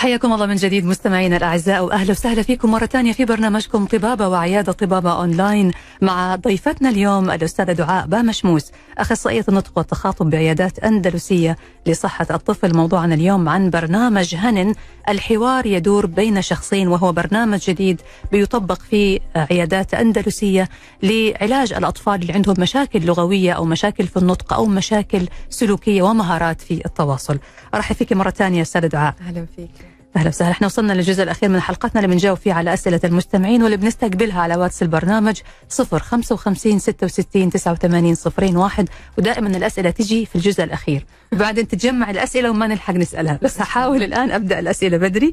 [0.00, 4.72] حياكم الله من جديد مستمعينا الأعزاء واهلا وسهلا فيكم مرة ثانية في برنامجكم طبابة وعيادة
[4.72, 12.76] طبابة أونلاين مع ضيفتنا اليوم الأستاذة دعاء بامشموس أخصائية النطق والتخاطب بعيادات أندلسية لصحة الطفل
[12.76, 14.74] موضوعنا اليوم عن برنامج هنن
[15.08, 18.00] الحوار يدور بين شخصين وهو برنامج جديد
[18.32, 20.68] بيطبق في عيادات أندلسية
[21.02, 26.82] لعلاج الأطفال اللي عندهم مشاكل لغوية أو مشاكل في النطق أو مشاكل سلوكية ومهارات في
[26.86, 27.38] التواصل.
[27.74, 29.14] أرحب فيك مرة ثانية أستاذة دعاء.
[29.20, 29.70] أهلا فيك
[30.16, 30.50] أهلا وسهلا.
[30.50, 34.56] إحنا وصلنا للجزء الأخير من حلقتنا اللي بنجاوب فيه على أسئلة المستمعين واللي بنستقبلها على
[34.56, 38.16] واتس البرنامج 055 66 89
[38.56, 41.06] 01 ودائما الأسئلة تجي في الجزء الأخير.
[41.32, 43.38] وبعدين تتجمع الأسئلة وما نلحق نسألها.
[43.42, 45.32] بس هحاول الآن أبدأ الأسئلة بدري.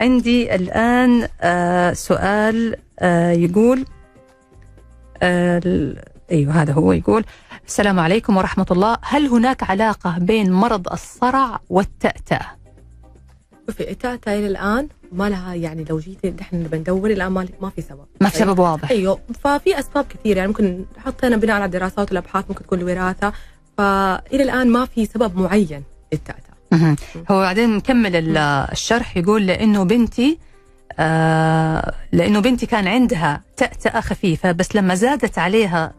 [0.00, 3.84] عندي الآن آه سؤال آه يقول
[5.22, 5.60] آه
[6.32, 7.24] أيوه هذا هو يقول
[7.66, 8.96] السلام عليكم ورحمة الله.
[9.02, 12.46] هل هناك علاقة بين مرض الصرع والتأتأة؟
[13.66, 17.82] شوفي التاتا إلى الآن ما لها يعني لو جيتي نحن بندور الآن ما ما في
[17.82, 18.04] سبب.
[18.20, 18.90] ما في سبب واضح.
[18.90, 23.32] أيوه ففي أسباب كثير يعني ممكن حطينا بناء على الدراسات والأبحاث ممكن تكون الوراثه
[23.78, 26.96] فإلى الآن ما في سبب معين للتأتأ.
[27.30, 28.36] هو بعدين مكمل ال-
[28.72, 29.16] الشرح.
[29.16, 30.38] يقول لأنه بنتي
[30.98, 35.92] آه لأنه بنتي كان عندها تأتأة خفيفة بس لما زادت عليها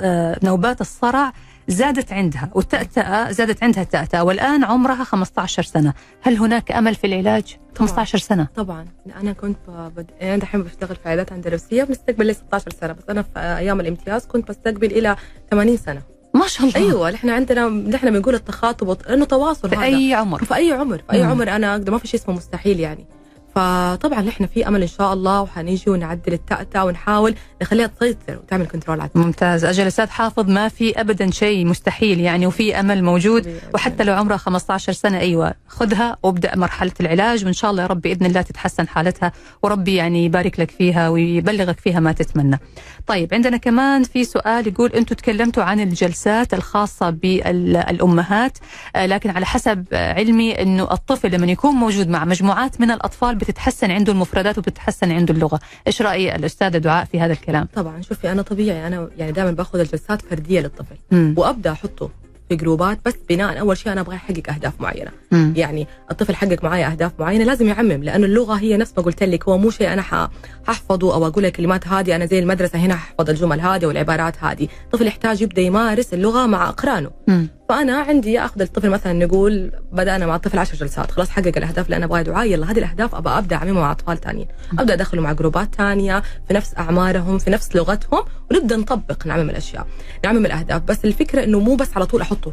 [0.00, 1.32] آه نوبات الصرع
[1.68, 5.94] زادت عندها والتأتأة زادت عندها التأتأة والآن عمرها 15 سنة.
[6.22, 8.48] هل هناك أمل في العلاج؟ 15 سنة.
[8.56, 8.86] طبعا.
[9.20, 10.10] أنا كنت بد...
[10.22, 14.26] أنا دحين بشتغل في عيادات أندلسية بنستقبل لي 16 سنة بس أنا في أيام الامتياز
[14.26, 15.16] كنت بستقبل إلى
[15.50, 16.02] 80 سنة.
[16.34, 16.76] ما شاء الله.
[16.76, 19.84] أيوه نحن عندنا نحن بنقول التخاطب لأنه تواصل في هذا.
[19.84, 21.30] أي عمر؟ في أي عمر في أي مم.
[21.30, 23.06] عمر أنا أقدر ما في شيء اسمه مستحيل يعني.
[23.54, 29.00] فطبعا نحن في أمل إن شاء الله وحنيجي ونعدل التأتأة ونحاول نخليها تسيطر وتعمل كنترول
[29.00, 29.26] على التأتأة.
[29.26, 29.64] ممتاز.
[29.64, 34.36] أجل أستاذ حافظ ما في أبدا شيء مستحيل يعني وفي أمل موجود وحتى لو عمرها
[34.36, 35.54] 15 سنة أيوة.
[35.68, 40.24] خذها وابدأ مرحلة العلاج وإن شاء الله يا رب بإذن الله تتحسن حالتها وربي يعني
[40.24, 42.58] يبارك لك فيها ويبلغك فيها ما تتمنى.
[43.06, 48.58] طيب عندنا كمان في سؤال يقول أنتم تكلمتوا عن الجلسات الخاصة بالأمهات
[48.96, 53.34] آه، لكن على حسب آه، علمي أنه الطفل لما يكون موجود مع مجموعات من الأطفال
[53.44, 55.60] بتتحسن عنده المفردات وبتتحسن عنده اللغة.
[55.86, 59.78] إيش رأي الأستاذة دعاء في هذا الكلام؟ طبعا شوفي أنا طبيعي أنا يعني دائما باخذ
[59.78, 60.96] الجلسات فردية للطفل.
[61.10, 61.34] مم.
[61.36, 62.10] وأبدأ أحطه
[62.48, 65.10] في جروبات بس بناء أول شيء أنا أبغى يحقق أهداف معينة.
[65.32, 65.52] مم.
[65.56, 69.48] يعني الطفل حقق معي أهداف معينة لازم يعمم لأنه اللغة هي نفس ما قلت لك.
[69.48, 70.02] هو مو شيء أنا
[70.66, 74.68] ححفظه أو أقول الكلمات هذه أنا زي المدرسة هنا ححفظ الجمل هذه والعبارات هذه.
[74.84, 77.10] الطفل يحتاج يبدأ يمارس اللغة مع أقرانه.
[77.28, 77.48] مم.
[77.68, 81.96] فأنا عندي أخذ الطفل مثلا نقول بدأنا مع الطفل 10 جلسات خلاص حقق الأهداف اللي
[81.96, 84.48] أنا ابغاها دعاء يلا هذه الأهداف ابى أبدأ اعممها مع أطفال ثانيين
[84.78, 89.86] أبدأ ادخله مع جروبات ثانية في نفس أعمارهم في نفس لغتهم ونبدأ نطبق نعمم الأشياء
[90.24, 90.82] نعمم الأهداف.
[90.82, 92.52] بس الفكرة إنه مو بس على طول أحطه.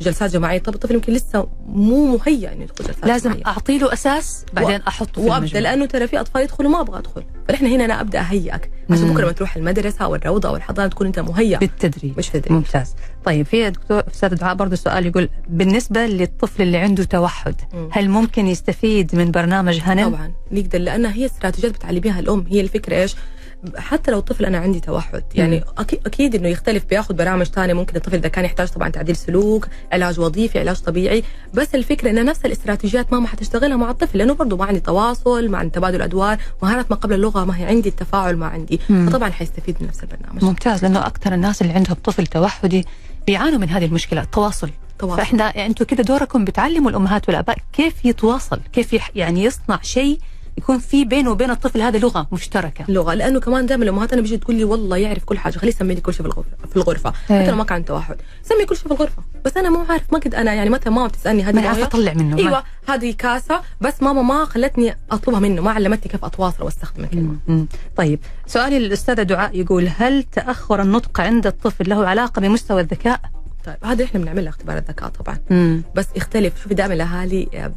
[0.00, 3.46] جلسات جماعية طب الطفل يمكن لسه مو مهيأ إنه يدخل جلسات لازم جماعية.
[3.46, 5.60] أعطي له أساس بعدين أحطه في وأبدأ.
[5.60, 9.12] لأنه ترى في أطفال يدخلوا ما أبغى أدخل فنحن هنا أنا أبدأ أهيئك عشان.
[9.12, 12.52] بكرة لما تروح المدرسة أو الروضه أو الحضانه تكون أنت مهيأ بالتدريج مش في الدريج.
[12.52, 17.88] ممتاز طيب في دكتور أستاذ دعاء برضه سؤال يقول بالنسبة للطفل اللي عنده توحد مم.
[17.92, 22.96] هل ممكن يستفيد من برنامج هنن طبعا نقدر لأنها هي استراتيجيات بتعلميها الأم هي الفكرة
[22.96, 23.16] إيش
[23.76, 27.96] حتى لو الطفل أنا عندي توحد يعني أكيد أكيد إنه يختلف بياخذ برامج ثانية ممكن
[27.96, 32.44] الطفل إذا كان يحتاج طبعا تعديل سلوك علاج وظيفي علاج طبيعي بس الفكرة ان نفس
[32.44, 36.90] الاستراتيجيات ماما حتشتغلها مع الطفل لأنه برضه ما عندي تواصل ما عندي تبادل أدوار مهارات
[36.90, 39.10] ما قبل اللغة ما هي عندي التفاعل ما عندي مم.
[39.10, 40.44] فطبعا حيستفيد من نفس البرنامج.
[40.44, 42.86] ممتاز لأنه أكثر الناس اللي عندهم طفل توحدي
[43.26, 44.70] بيعانوا من هذه المشكلة التواصل.
[44.98, 45.16] تواصل.
[45.16, 50.18] فإحنا يعني أنتم كده دوركم بتعلموا الأمهات والآباء كيف يتواصل كيف يعني يصنع شيء
[50.58, 54.36] يكون في بينه وبين الطفل هذه لغة مشتركة اللغة لأنه كمان دائما الامهات أنا بيجي
[54.36, 57.12] تقول لي والله يعرف كل حاجة خليه يسمي لي كل شيء في الغرفة في الغرفة
[57.30, 57.42] إيه.
[57.42, 60.18] حتى لو ما كان توحد سمي كل شيء في الغرفة بس أنا مو عارف ما
[60.18, 64.02] قد أنا يعني متى ماما بتسألني هذه ما عارفة؟ أطلع منه أيوه هذه كاسة بس
[64.02, 67.66] ماما ما خلتني أطلبها منه ما علمتني كيف أتواصل وأستخدم الكلمة.
[67.96, 73.20] طيب سؤالي للأستاذة دعاء يقول هل تأخر النطق عند الطفل له علاقة بمستوى الذكاء؟
[73.64, 75.82] طيب هذا إحنا بنعملها اختبارات ذكاء طبعا مم.
[75.94, 77.72] بس يختلف شوفي دائما الأهالي آه،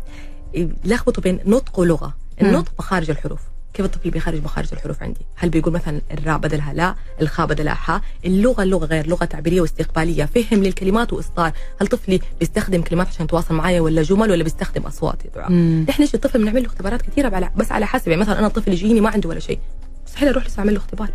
[0.86, 2.21] يلخبطوا بين نطق ولغة.
[2.42, 3.40] النطق مخارج الحروف.
[3.74, 8.02] كيف الطفل بيخرج مخارج الحروف عندي؟ هل بيقول مثلا الراء بدلها لا، الخاء بدلها حاء،
[8.26, 11.52] اللغة اللغة غير لغة تعبيرية واستقبالية، فهم للكلمات وإصدار،
[11.82, 15.52] هل طفلي بيستخدم كلمات عشان يتواصل معايا ولا جمل ولا بيستخدم أصوات يا دعاء؟
[15.90, 18.08] إحنا إيش الطفل بنعمل له اختبارات كثيرة بس على حسب.
[18.08, 19.60] يعني مثلا أنا الطفل يجيني ما عنده ولا شيء.
[20.08, 21.10] مستحيل أروح لسه أعمل له اختبار.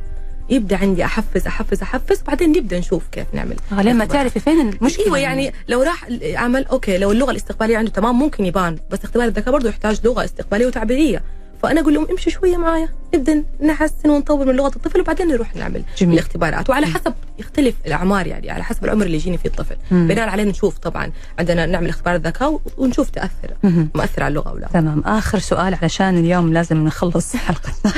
[0.50, 3.56] يبدأ عندي أحفز أحفز أحفز بعدين نبدأ نشوف كيف نعمل.
[3.72, 4.04] لما.
[4.04, 5.52] تعرفي فين المشكلة أيوه يعني.
[5.68, 9.68] لو راح عمل أوكي لو اللغة الاستقبالية عنده تمام ممكن يبان بس اختبار الذكاء برضه
[9.68, 11.22] يحتاج لغة استقبالية وتعبيرية.
[11.66, 15.82] فأنا أقول لهم امشوا شوية معايا نبدأ نحسن ونطور من لغة الطفل وبعدين نروح نعمل
[15.98, 16.14] جميل.
[16.14, 16.70] الاختبارات.
[16.70, 19.76] وعلى حسب يختلف الأعمار يعني على حسب العمر اللي يجيني فيه الطفل.
[19.90, 20.08] مم.
[20.08, 23.88] بناء عليه نشوف طبعا عندنا نعمل اختبار ذكاء ونشوف تأثر مهم.
[23.94, 24.68] مؤثر على اللغة أو لا.
[24.72, 25.00] تمام.
[25.06, 27.92] آخر سؤال علشان اليوم لازم نخلص حلقتنا.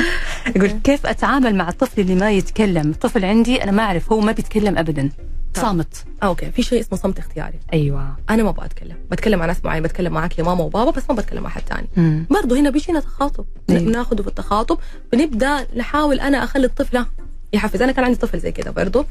[0.57, 4.33] يقول كيف أتعامل مع الطفل اللي ما يتكلم؟ الطفل عندي أنا ما أعرف هو ما
[4.33, 5.11] بيتكلم أبدا.
[5.57, 6.05] صامت.
[6.23, 7.59] أوكي في شيء اسمه صمت اختياري.
[7.73, 8.17] أيوة.
[8.31, 8.97] أنا ما أبغى أتكلم.
[9.11, 12.27] بتكلم مع ناس معين بتكلم معك يا ماما وبابا بس ما بتكلم مع حد ثاني.
[12.31, 13.47] برضه هنا بيجينا تخاطب.
[13.69, 14.79] بناخده في التخاطب
[15.13, 17.05] بنبدأ نحاول أنا أخلي الطفل
[17.53, 17.83] يحفز.
[17.83, 19.07] أنا كان عندي طفل زي كده برضه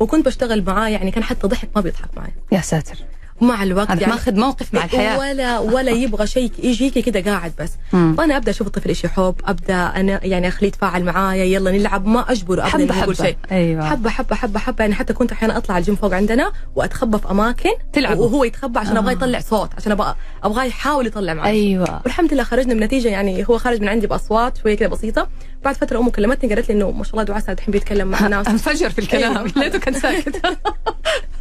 [0.00, 2.32] وكنت بشتغل معاه يعني كان حتى ضحك ما بيضحك معي.
[2.52, 2.96] يا ساتر.
[3.40, 5.18] مع الوقت يعني ماخذ موقف مع الحياة.
[5.18, 7.70] ولا ولا يبغى شيء يجيكي كده قاعد بس.
[7.92, 8.14] مم.
[8.18, 12.32] فانا أبدأ أشوف الطفل إيش يحب أبدأ أنا يعني أخليه يتفاعل معايا يلا نلعب ما
[12.32, 13.26] أجبره ابدا حبة يقول حبة.
[13.26, 13.36] شيء.
[13.52, 13.90] أيوة.
[13.90, 14.82] حبة حبة حبة حبة.
[14.84, 18.24] يعني حتى كنت أحيانا أطلع الجيم فوق عندنا وأتخبى في أماكن تلعبوا.
[18.26, 19.00] وهو يتخبى عشان آه.
[19.00, 20.14] أبغى يطلع صوت عشان أبغى
[20.44, 21.50] ابغاه يحاول يطلع معي.
[21.50, 22.00] أيوة.
[22.04, 25.28] والحمد لله خرجنا بنتيجة يعني هو خرج من عندي بأصوات شوية كده بسيطة.
[25.64, 28.26] بعد فترة أمه كلمتني قالت لي إنه ما شاء الله دعاء سعد الحين بيتكلم مع
[28.28, 29.36] ناس انفجر في الكلام.
[29.36, 29.52] أيوة.
[29.56, 30.42] ليته كان ساكت.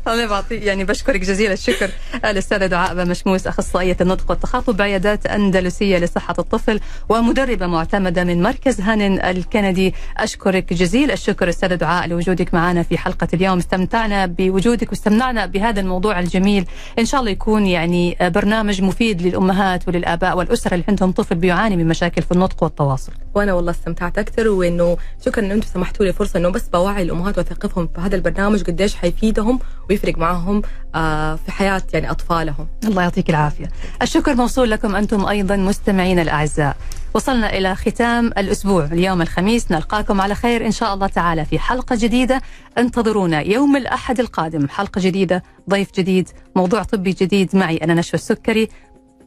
[0.08, 1.90] الله بعطي يعني بشكرك جزيل الشكر
[2.26, 6.80] الاستاذه دعاء مشموس أخصائية النطق والتخاطب بعيادات أندلسية لصحة الطفل
[7.10, 9.94] ومدربة معتمدة من مركز هانن الكندي.
[10.18, 13.58] أشكرك جزيل الشكر استاذه دعاء لوجودك معنا في حلقة اليوم.
[13.58, 16.66] استمتعنا بوجودك واستمتعنا بهذا الموضوع الجميل.
[17.00, 21.88] إن شاء الله يكون يعني برنامج مفيد للأمهات وللآباء والأسرة اللي عندهم طفل بيعاني من
[21.88, 23.12] مشاكل في النطق والتواصل.
[23.36, 27.38] وأنا والله استمتعت أكثر وإنه شكرا ان أنتم سمحتوا لي فرصة إنه بس بوعي الأمهات
[27.38, 29.60] واثقفهم في هذا البرنامج قديش حيفيدهم
[29.92, 30.62] ويفرق معهم
[30.96, 32.68] آه في حياة يعني أطفالهم.
[32.84, 33.70] الله يعطيك العافية.
[34.02, 36.78] الشكر موصول لكم أنتم أيضا مستمعين الأعزاء.
[37.14, 38.86] وصلنا إلى ختام الأسبوع.
[38.86, 42.42] اليوم الخميس نلقاكم على خير إن شاء الله تعالى في حلقة جديدة.
[42.78, 44.68] انتظرونا يوم الأحد القادم.
[44.68, 47.56] حلقة جديدة ضيف جديد موضوع طبي جديد.
[47.56, 48.70] معي أنا نشوى السكري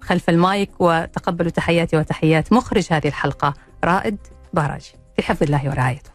[0.00, 3.54] خلف المايك وتقبلوا تحياتي وتحيات مخرج هذه الحلقة
[3.84, 4.16] رائد
[4.52, 4.92] باراج.
[5.16, 6.10] في حفظ الله ورعايته.